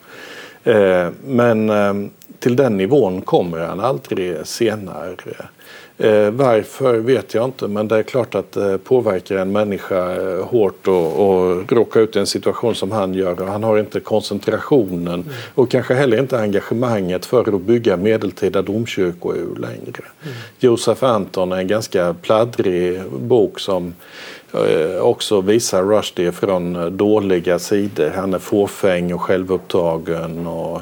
Eh, 0.64 1.08
men 1.26 1.70
eh, 1.70 1.94
till 2.38 2.56
den 2.56 2.76
nivån 2.76 3.20
kommer 3.20 3.58
han 3.58 3.80
aldrig 3.80 4.46
senare. 4.46 5.16
Eh, 5.98 6.30
varför 6.30 6.98
vet 6.98 7.34
jag 7.34 7.44
inte 7.44 7.68
men 7.68 7.88
det 7.88 7.96
är 7.96 8.02
klart 8.02 8.34
att 8.34 8.52
det 8.52 8.78
påverkar 8.78 9.36
en 9.36 9.52
människa 9.52 10.16
eh, 10.16 10.44
hårt 10.44 10.88
och, 10.88 11.28
och 11.28 11.72
råka 11.72 12.00
ut 12.00 12.16
i 12.16 12.18
en 12.18 12.26
situation 12.26 12.74
som 12.74 12.92
han 12.92 13.14
gör. 13.14 13.46
Han 13.46 13.62
har 13.62 13.78
inte 13.78 14.00
koncentrationen 14.00 15.14
mm. 15.14 15.26
och 15.54 15.70
kanske 15.70 15.94
heller 15.94 16.20
inte 16.20 16.40
engagemanget 16.40 17.26
för 17.26 17.54
att 17.54 17.60
bygga 17.60 17.96
medeltida 17.96 18.62
domkyrkor 18.62 19.34
längre. 19.58 20.04
Mm. 20.22 20.34
Josef 20.58 21.02
Anton 21.02 21.52
är 21.52 21.56
en 21.56 21.68
ganska 21.68 22.14
pladdrig 22.22 23.02
bok 23.10 23.60
som 23.60 23.94
eh, 24.52 25.00
också 25.00 25.40
visar 25.40 25.82
Rushdie 25.82 26.32
från 26.32 26.96
dåliga 26.96 27.58
sidor. 27.58 28.12
Han 28.16 28.34
är 28.34 28.38
fåfäng 28.38 29.14
och 29.14 29.22
självupptagen 29.22 30.46
och 30.46 30.80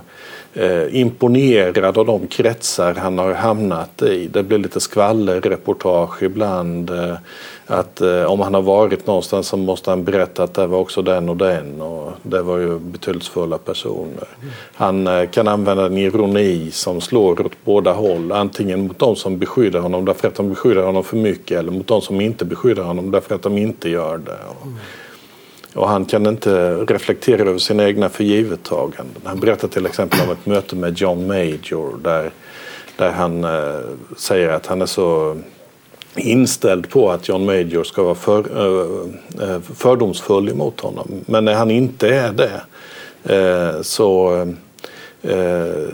eh, 0.55 1.01
imponerad 1.01 1.99
av 1.99 2.07
de 2.07 2.27
kretsar 2.27 2.95
han 2.95 3.19
har 3.19 3.35
hamnat 3.35 4.03
i. 4.03 4.27
Det 4.27 4.43
blir 4.43 4.59
lite 4.59 4.81
skvallerreportage 4.81 6.23
ibland. 6.23 6.91
Eh, 6.91 7.15
att 7.67 8.01
eh, 8.01 8.25
om 8.25 8.41
han 8.41 8.55
har 8.55 8.63
varit 8.63 9.07
någonstans 9.07 9.49
så 9.49 9.57
måste 9.57 9.91
han 9.91 10.05
berätta 10.05 10.43
att 10.43 10.55
det 10.55 10.67
var 10.67 10.79
också 10.79 11.03
den 11.03 11.29
och 11.29 11.37
den 11.37 11.81
och 11.81 12.13
det 12.23 12.43
var 12.43 12.59
ju 12.59 12.79
betydelsefulla 12.79 13.59
personer. 13.59 14.29
Han 14.75 15.07
eh, 15.07 15.29
kan 15.29 15.49
använda 15.49 15.87
en 15.87 15.99
ironi 15.99 16.71
som 16.71 17.01
slår 17.01 17.47
åt 17.47 17.65
båda 17.65 17.93
håll. 17.93 18.33
Antingen 18.33 18.87
mot 18.87 18.99
de 18.99 19.17
som 19.17 19.39
beskyddar 19.39 19.81
honom 19.81 20.05
därför 20.05 20.29
att 20.29 20.35
de 20.35 20.49
beskyddar 20.49 20.83
honom 20.83 21.05
för 21.05 21.17
mycket 21.17 21.59
eller 21.59 21.73
mot 21.73 21.87
de 21.87 22.01
som 22.01 22.21
inte 22.21 22.45
beskyddar 22.45 22.83
honom 22.83 23.11
därför 23.11 23.35
att 23.35 23.43
de 23.43 23.59
inte 23.59 23.89
gör 23.89 24.19
det. 24.19 24.39
Mm. 24.63 24.75
Och 25.75 25.89
han 25.89 26.05
kan 26.05 26.27
inte 26.27 26.75
reflektera 26.75 27.43
över 27.43 27.59
sina 27.59 27.85
egna 27.85 28.09
förgivettaganden. 28.09 29.23
Han 29.25 29.41
berättar 29.41 29.69
till 29.69 29.87
exempel 29.87 30.21
om 30.27 30.31
ett 30.31 30.47
möte 30.47 30.77
med 30.77 30.99
John 30.99 31.27
Major 31.27 31.99
där, 32.03 32.31
där 32.97 33.11
han 33.11 33.45
eh, 33.45 33.81
säger 34.17 34.49
att 34.49 34.67
han 34.67 34.83
är 34.83 34.87
så 34.87 35.37
inställd 36.17 36.91
på 36.91 37.11
att 37.11 37.29
John 37.29 37.45
Major 37.45 37.85
ska 37.85 38.03
vara 38.03 38.15
för, 38.15 38.39
eh, 38.39 39.51
eh, 39.51 39.61
fördomsfull 39.61 40.49
emot 40.49 40.81
honom. 40.81 41.09
Men 41.27 41.45
när 41.45 41.55
han 41.55 41.71
inte 41.71 42.09
är 42.09 42.33
det 42.33 42.61
eh, 43.25 43.83
så 43.83 44.35
eh, 45.23 45.89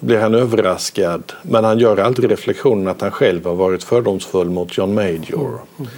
blir 0.00 0.18
han 0.18 0.34
överraskad. 0.34 1.32
Men 1.42 1.64
han 1.64 1.78
gör 1.78 1.96
aldrig 1.96 2.30
reflektionen 2.30 2.88
att 2.88 3.00
han 3.00 3.10
själv 3.10 3.44
har 3.44 3.54
varit 3.54 3.84
fördomsfull 3.84 4.50
mot 4.50 4.78
John 4.78 4.94
Major. 4.94 5.60
Mm. 5.78 5.90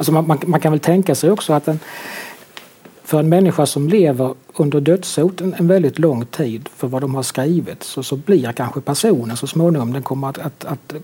Alltså 0.00 0.12
man, 0.12 0.26
man, 0.26 0.38
man, 0.46 0.60
kan 0.60 0.72
väl 0.72 0.80
tänka 0.80 1.14
sig 1.14 1.30
också 1.30 1.52
att 1.52 1.68
en, 1.68 1.78
för 3.04 3.20
en 3.20 3.28
människa 3.28 3.66
som 3.66 3.88
lever 3.88 4.34
under 4.56 4.80
dödshot 4.80 5.40
en, 5.40 5.54
en 5.58 5.66
väldigt 5.66 5.98
lång 5.98 6.26
tid 6.26 6.68
för 6.76 6.88
vad 6.88 7.02
de 7.02 7.14
har 7.14 7.22
skrivit 7.22 7.82
så, 7.82 8.02
så 8.02 8.16
blir 8.16 8.52
kanske 8.52 8.80
personen 8.80 9.36
så 9.36 9.46
småningom 9.46 9.92
den 9.92 10.02
kommer 10.02 10.28
att, 10.28 10.38
att, 10.38 10.64
att 10.64 10.94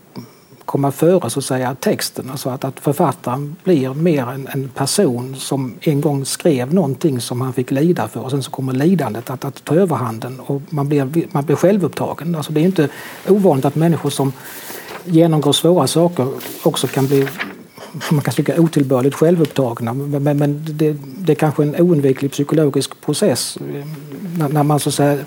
komma 0.65 0.91
före 0.91 1.29
så 1.29 1.39
att 1.39 1.45
säga 1.45 1.75
texten. 1.75 2.29
Alltså 2.29 2.49
att, 2.49 2.63
att 2.63 2.79
författaren 2.79 3.55
blir 3.63 3.93
mer 3.93 4.27
en, 4.27 4.47
en, 4.51 4.69
person 4.69 5.35
som 5.35 5.75
en 5.81 6.01
gång 6.01 6.25
skrev 6.25 6.73
någonting 6.73 7.21
som 7.21 7.41
han 7.41 7.53
fick 7.53 7.71
lida 7.71 8.07
för 8.07 8.19
och 8.19 8.31
sen 8.31 8.43
så 8.43 8.51
kommer 8.51 8.73
lidandet 8.73 9.29
att, 9.29 9.45
att 9.45 9.63
ta 9.63 9.75
överhanden 9.75 10.39
och 10.39 10.61
man 10.69 10.89
blir, 10.89 11.27
man 11.31 11.45
blir 11.45 11.55
självupptagen. 11.55 12.35
Alltså 12.35 12.53
det 12.53 12.61
är 12.61 12.65
inte 12.65 12.89
ovanligt 13.27 13.65
att 13.65 13.75
människor 13.75 14.09
som 14.09 14.33
genomgår 15.05 15.53
svåra 15.53 15.87
saker 15.87 16.27
också 16.63 16.87
kan 16.87 17.07
bli 17.07 17.27
man 18.11 18.21
kan 18.21 18.33
tycka 18.33 18.61
otillbörligt 18.61 19.15
självupptagna 19.15 19.93
men, 19.93 20.37
men 20.37 20.65
det, 20.69 20.95
det 21.01 21.33
är 21.33 21.35
kanske 21.35 21.63
en 21.63 21.75
oundviklig 21.75 22.31
psykologisk 22.31 23.01
process 23.01 23.57
när, 24.37 24.49
när, 24.49 24.63
man 24.63 24.79
så 24.79 24.89
att 24.89 24.95
säga 24.95 25.17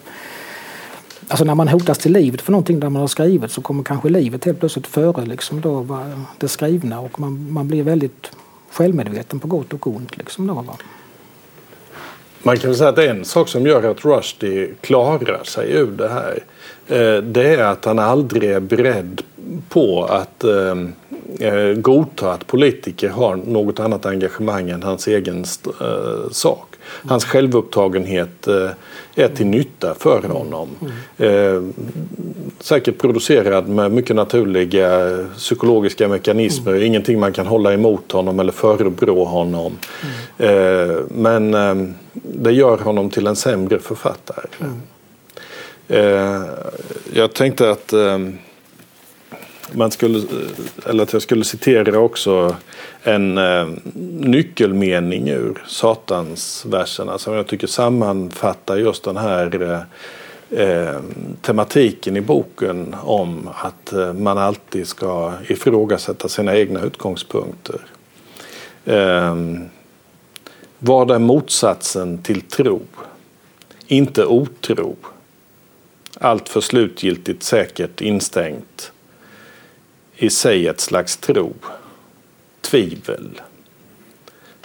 Alltså 1.28 1.44
när 1.44 1.54
man 1.54 1.68
hotas 1.68 1.98
till 1.98 2.12
livet 2.12 2.40
för 2.40 2.52
någonting 2.52 2.80
där 2.80 2.88
man 2.88 3.00
har 3.00 3.08
skrivit 3.08 3.50
så 3.50 3.60
kommer 3.62 3.82
kanske 3.82 4.08
livet 4.08 4.44
helt 4.44 4.60
plötsligt 4.60 4.86
före 4.86 5.26
liksom 5.26 5.60
då 5.60 5.98
det 6.38 6.48
skrivna 6.48 7.00
och 7.00 7.20
man, 7.20 7.52
man 7.52 7.68
blir 7.68 7.82
väldigt 7.82 8.30
självmedveten 8.72 9.40
på 9.40 9.48
gott 9.48 9.72
och 9.72 9.86
ont. 9.86 10.16
Liksom 10.16 10.46
då, 10.46 10.54
va? 10.54 10.76
Man 12.42 12.56
kan 12.56 12.74
säga 12.74 12.90
att 12.90 12.98
en 12.98 13.24
sak 13.24 13.48
som 13.48 13.66
gör 13.66 13.90
att 13.90 14.04
Rushdie 14.04 14.74
klarar 14.80 15.44
sig 15.44 15.72
ur 15.72 15.90
det 15.90 16.08
här 16.08 16.38
eh, 16.86 17.22
det 17.22 17.54
är 17.54 17.64
att 17.64 17.84
han 17.84 17.98
aldrig 17.98 18.50
är 18.50 18.60
beredd 18.60 19.22
på 19.68 20.04
att 20.04 20.44
eh, 20.44 20.76
eh, 21.48 21.74
godta 21.74 22.32
att 22.32 22.46
politiker 22.46 23.08
har 23.08 23.36
något 23.36 23.80
annat 23.80 24.06
engagemang 24.06 24.70
än 24.70 24.82
hans 24.82 25.08
egen 25.08 25.44
sak. 26.30 26.66
Hans 26.82 27.24
självupptagenhet 27.24 28.48
är 29.14 29.28
till 29.28 29.46
nytta 29.46 29.94
för 29.94 30.22
honom. 30.22 30.68
säkert 32.60 32.98
producerad 32.98 33.68
med 33.68 33.92
mycket 33.92 34.16
naturliga 34.16 35.18
psykologiska 35.36 36.08
mekanismer. 36.08 36.72
Mm. 36.72 36.86
Ingenting 36.86 37.20
man 37.20 37.32
kan 37.32 37.46
hålla 37.46 37.72
emot 37.72 38.12
honom 38.12 38.40
eller 38.40 38.52
förebrå 38.52 39.24
honom. 39.24 39.78
Mm. 40.38 41.04
men 41.08 41.94
det 42.12 42.52
gör 42.52 42.78
honom 42.78 43.10
till 43.10 43.26
en 43.26 43.36
sämre 43.36 43.78
författare. 43.78 44.46
Mm. 44.60 44.80
Eh, 45.90 46.42
jag 47.12 47.32
tänkte 47.32 47.70
att 47.70 47.92
eh, 47.92 48.18
man 49.72 49.90
skulle, 49.90 50.22
eller 50.86 51.02
att 51.02 51.12
jag 51.12 51.22
skulle 51.22 51.44
citera 51.44 51.98
också 51.98 52.56
en 53.02 53.38
eh, 53.38 53.68
nyckelmening 54.20 55.28
ur 55.28 55.62
Satansverserna 55.66 57.18
som 57.18 57.34
jag 57.34 57.46
tycker 57.46 57.66
sammanfattar 57.66 58.76
just 58.76 59.04
den 59.04 59.16
här 59.16 59.62
eh, 59.62 59.80
eh, 60.60 61.00
tematiken 61.42 62.16
i 62.16 62.20
boken 62.20 62.96
om 63.02 63.48
att 63.54 63.92
eh, 63.92 64.12
man 64.12 64.38
alltid 64.38 64.88
ska 64.88 65.32
ifrågasätta 65.48 66.28
sina 66.28 66.56
egna 66.56 66.80
utgångspunkter. 66.82 67.80
Eh, 68.84 69.36
vad 70.78 71.10
är 71.10 71.18
motsatsen 71.18 72.18
till 72.18 72.40
tro? 72.40 72.80
Inte 73.86 74.26
otro. 74.26 74.96
Allt 76.20 76.48
för 76.48 76.60
slutgiltigt 76.60 77.42
säkert 77.42 78.00
instängt. 78.00 78.92
I 80.22 80.30
sig 80.30 80.66
ett 80.66 80.80
slags 80.80 81.16
tro. 81.16 81.52
Tvivel. 82.60 83.40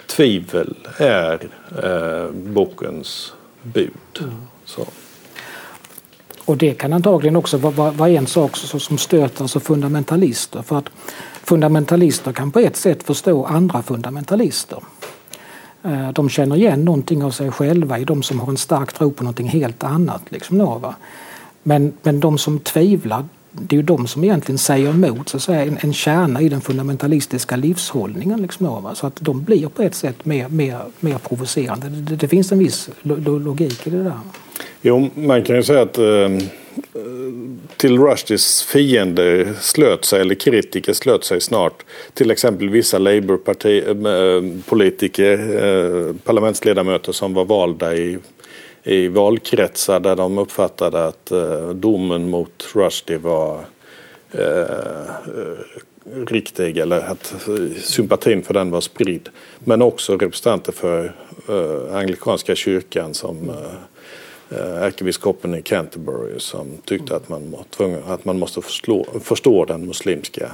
Tvivel 0.06 0.74
är 0.98 1.48
eh, 1.82 2.30
bokens 2.32 3.32
bud. 3.62 3.90
Mm. 4.20 4.34
Så. 4.64 4.86
Och 6.44 6.56
det 6.56 6.74
kan 6.74 6.92
antagligen 6.92 7.36
också 7.36 7.56
vara, 7.56 7.90
vara 7.90 8.10
en 8.10 8.26
sak 8.26 8.56
som 8.56 8.98
stöter 8.98 9.42
alltså 9.42 9.60
fundamentalister. 9.60 10.62
För 10.62 10.78
att 10.78 10.88
fundamentalister 11.42 12.32
kan 12.32 12.50
på 12.50 12.58
ett 12.58 12.76
sätt 12.76 13.02
förstå 13.02 13.44
andra 13.44 13.82
fundamentalister. 13.82 14.78
Eh, 15.82 16.10
de 16.12 16.28
känner 16.28 16.56
igen 16.56 16.84
någonting 16.84 17.24
av 17.24 17.30
sig 17.30 17.50
själva 17.50 17.98
i 17.98 18.04
de 18.04 18.22
som 18.22 18.40
har 18.40 18.48
en 18.48 18.56
stark 18.56 18.92
tro 18.92 19.12
på 19.12 19.24
någonting 19.24 19.48
helt 19.48 19.84
annat. 19.84 20.22
Liksom? 20.28 20.94
Men, 21.62 21.92
men 22.02 22.20
de 22.20 22.38
som 22.38 22.58
tvivlar, 22.58 23.24
det 23.60 23.76
är 23.76 23.76
ju 23.76 23.82
de 23.82 24.06
som 24.06 24.24
egentligen 24.24 24.58
säger 24.58 24.90
emot 24.90 25.28
så 25.28 25.36
att 25.36 25.42
säga, 25.42 25.62
en, 25.62 25.78
en 25.80 25.92
kärna 25.92 26.40
i 26.40 26.48
den 26.48 26.60
fundamentalistiska 26.60 27.56
livshållningen. 27.56 28.42
Liksom 28.42 28.66
då, 28.66 28.80
va? 28.80 28.94
Så 28.94 29.06
att 29.06 29.16
de 29.20 29.42
blir 29.42 29.68
på 29.68 29.82
ett 29.82 29.94
sätt 29.94 30.24
mer, 30.24 30.48
mer, 30.48 30.78
mer 31.00 31.18
provocerande. 31.18 31.88
Det, 31.88 32.16
det 32.16 32.28
finns 32.28 32.52
en 32.52 32.58
viss 32.58 32.88
logik 33.02 33.86
i 33.86 33.90
det 33.90 34.02
där. 34.02 34.20
Jo, 34.82 35.10
man 35.14 35.42
kan 35.42 35.56
ju 35.56 35.62
säga 35.62 35.82
att 35.82 35.98
eh, 35.98 36.28
till 37.76 37.98
Rushdies 37.98 38.62
fiender 38.62 39.54
slöt 39.60 40.04
sig, 40.04 40.20
eller 40.20 40.34
kritiker 40.34 40.92
slöt 40.92 41.24
sig 41.24 41.40
snart. 41.40 41.84
Till 42.14 42.30
exempel 42.30 42.68
vissa 42.68 42.98
Labour-politiker, 42.98 45.38
eh, 45.38 46.08
eh, 46.08 46.14
parlamentsledamöter 46.24 47.12
som 47.12 47.34
var 47.34 47.44
valda 47.44 47.96
i, 47.96 48.18
i 48.86 49.08
valkretsar 49.08 50.00
där 50.00 50.16
de 50.16 50.38
uppfattade 50.38 51.04
att 51.04 51.30
eh, 51.30 51.68
domen 51.68 52.30
mot 52.30 52.68
Rushdie 52.74 53.18
var 53.18 53.64
eh, 54.32 54.60
eh, 54.60 55.58
riktig 56.26 56.78
eller 56.78 57.00
att 57.00 57.34
sympatin 57.76 58.42
för 58.42 58.54
den 58.54 58.70
var 58.70 58.80
spridd. 58.80 59.28
Men 59.58 59.82
också 59.82 60.16
representanter 60.16 60.72
för 60.72 61.12
eh, 61.48 61.96
anglikanska 61.96 62.54
kyrkan 62.54 63.14
som 63.14 63.48
eh, 63.48 63.54
Eh, 64.50 64.82
ärkebiskopen 64.82 65.54
i 65.54 65.62
Canterbury 65.62 66.40
som 66.40 66.66
tyckte 66.84 67.16
att 67.16 67.28
man, 67.28 67.54
tvungen, 67.70 68.02
att 68.06 68.24
man 68.24 68.38
måste 68.38 68.62
förstå, 68.62 69.06
förstå 69.20 69.64
den 69.64 69.86
muslimska 69.86 70.52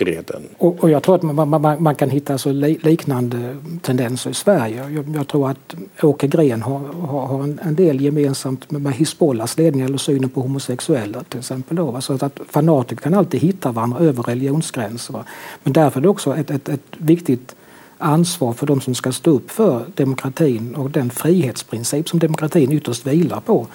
freden. 0.00 0.42
Och, 0.58 0.80
och 0.80 0.90
jag 0.90 1.02
tror 1.02 1.14
att 1.14 1.22
man, 1.22 1.48
man, 1.48 1.82
man 1.82 1.94
kan 1.94 2.10
hitta 2.10 2.38
så 2.38 2.52
liknande 2.52 3.56
tendenser 3.82 4.30
i 4.30 4.34
Sverige. 4.34 4.90
Jag, 4.90 5.16
jag 5.16 5.28
tror 5.28 5.50
att 5.50 5.74
Åke 6.02 6.26
Gren 6.26 6.62
har, 6.62 6.78
har, 6.78 7.26
har 7.26 7.42
en, 7.42 7.60
en, 7.62 7.74
del 7.74 8.00
gemensamt 8.00 8.70
med 8.70 8.92
Hizbollahs 8.92 9.58
ledning 9.58 9.82
eller 9.82 9.98
synen 9.98 10.30
på 10.30 10.40
homosexuella 10.40 11.22
till 11.22 11.38
exempel. 11.38 11.76
Då, 11.76 12.00
Så 12.00 12.12
att 12.12 12.40
fanatiker 12.48 13.02
kan 13.02 13.14
alltid 13.14 13.40
hitta 13.40 13.72
varandra 13.72 13.98
över 13.98 14.22
religionsgränser. 14.22 15.12
Va? 15.12 15.24
Men 15.62 15.72
därför 15.72 16.00
är 16.00 16.02
det 16.02 16.08
också 16.08 16.36
ett, 16.36 16.50
ett, 16.50 16.68
ett 16.68 16.96
viktigt 16.98 17.54
ansvar 17.98 18.52
för 18.52 18.66
de 18.66 18.80
som 18.80 18.94
ska 18.94 19.12
stå 19.12 19.30
upp 19.30 19.50
för 19.50 19.84
demokratin 19.94 20.74
och 20.74 20.90
den 20.90 21.10
frihetsprincip 21.10 22.08
som 22.08 22.18
demokratin 22.18 22.72
ytterst 22.72 23.06
vilar 23.06 23.40
på. 23.40 23.66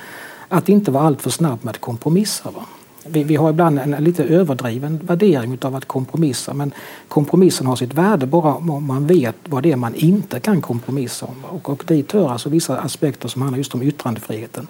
Att 0.48 0.70
inte 0.70 0.92
vara 0.92 1.04
alltför 1.04 1.30
snabb 1.30 1.60
med 1.62 1.72
att 1.72 1.82
kompromissa. 1.82 2.52
Va? 2.52 2.66
Vi, 3.08 3.24
vi, 3.24 3.36
har 3.36 3.50
ibland 3.50 3.80
en 3.80 3.92
lite 3.92 4.24
överdriven 4.24 5.00
värdering 5.04 5.58
av 5.62 5.76
att 5.76 5.86
kompromissa 5.86 6.54
men 6.54 6.72
kompromissen 7.08 7.68
har 7.68 7.76
sitt 7.76 7.94
värde 7.94 8.26
bara 8.26 8.54
om 8.54 8.86
man 8.86 9.08
vet 9.08 9.36
vad 9.46 9.64
det 9.64 9.72
är 9.72 9.76
man 9.76 9.96
inte 9.96 10.40
kan 10.40 10.62
kompromissa 10.62 11.26
om. 11.26 11.46
Och, 11.46 11.70
och 11.70 11.84
dit 11.88 12.12
hör 12.12 12.30
alltså 12.30 12.50
vissa 12.50 12.78
aspekter 12.78 13.28
som 13.28 13.42
handlar 13.42 13.58
just 13.58 13.76
om 13.76 13.82
yttrandefriheten. 13.82 14.68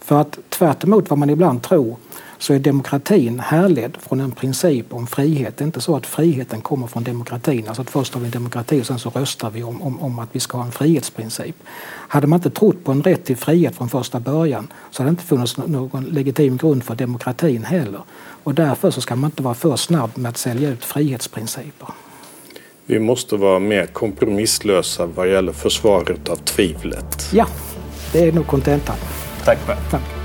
För 0.00 0.20
att 0.20 0.38
tvärt 0.48 0.84
vad 0.84 1.18
man 1.18 1.30
ibland 1.30 1.62
tror 1.62 1.96
så 2.38 2.54
är 2.54 2.58
demokratin 2.58 3.40
härledd 3.40 3.96
från 4.00 4.20
en 4.20 4.32
princip 4.32 4.92
om 4.92 5.06
frihet. 5.06 5.56
Det 5.56 5.62
är 5.62 5.66
inte 5.66 5.80
så 5.80 5.96
att 5.96 6.06
friheten 6.06 6.60
kommer 6.60 6.86
från 6.86 7.04
demokratin, 7.04 7.68
alltså 7.68 7.82
att 7.82 7.90
först 7.90 8.14
har 8.14 8.20
vi 8.20 8.26
en 8.26 8.32
demokrati 8.32 8.80
och 8.80 8.86
sen 8.86 8.98
så 8.98 9.10
röstar 9.10 9.50
vi 9.50 9.62
om, 9.62 9.82
om, 9.82 10.00
om 10.00 10.18
att 10.18 10.28
vi 10.32 10.40
ska 10.40 10.58
ha 10.58 10.64
en 10.64 10.72
frihetsprincip. 10.72 11.56
Hade 12.08 12.26
man 12.26 12.36
inte 12.38 12.50
trott 12.50 12.84
på 12.84 12.92
en 12.92 13.02
rätt 13.02 13.24
till 13.24 13.36
frihet 13.36 13.76
från 13.76 13.88
första 13.88 14.20
början 14.20 14.68
så 14.90 15.02
hade 15.02 15.10
det 15.10 15.12
inte 15.12 15.24
funnits 15.24 15.56
någon 15.56 16.04
legitim 16.04 16.56
grund 16.56 16.84
för 16.84 16.94
demokratin 16.94 17.64
heller. 17.64 18.00
Och 18.44 18.54
därför 18.54 18.90
så 18.90 19.00
ska 19.00 19.16
man 19.16 19.30
inte 19.30 19.42
vara 19.42 19.54
för 19.54 19.76
snabb 19.76 20.10
med 20.14 20.28
att 20.28 20.36
sälja 20.36 20.70
ut 20.70 20.84
frihetsprinciper. 20.84 21.88
Vi 22.86 22.98
måste 22.98 23.36
vara 23.36 23.58
mer 23.58 23.86
kompromisslösa 23.86 25.06
vad 25.06 25.30
gäller 25.30 25.52
försvaret 25.52 26.28
av 26.28 26.36
tvivlet. 26.36 27.30
Ja, 27.32 27.46
det 28.12 28.28
är 28.28 28.32
nog 28.32 28.46
kontentan. 28.46 28.96
Tack 29.44 29.58
själv. 29.66 29.78
Tack. 29.90 30.17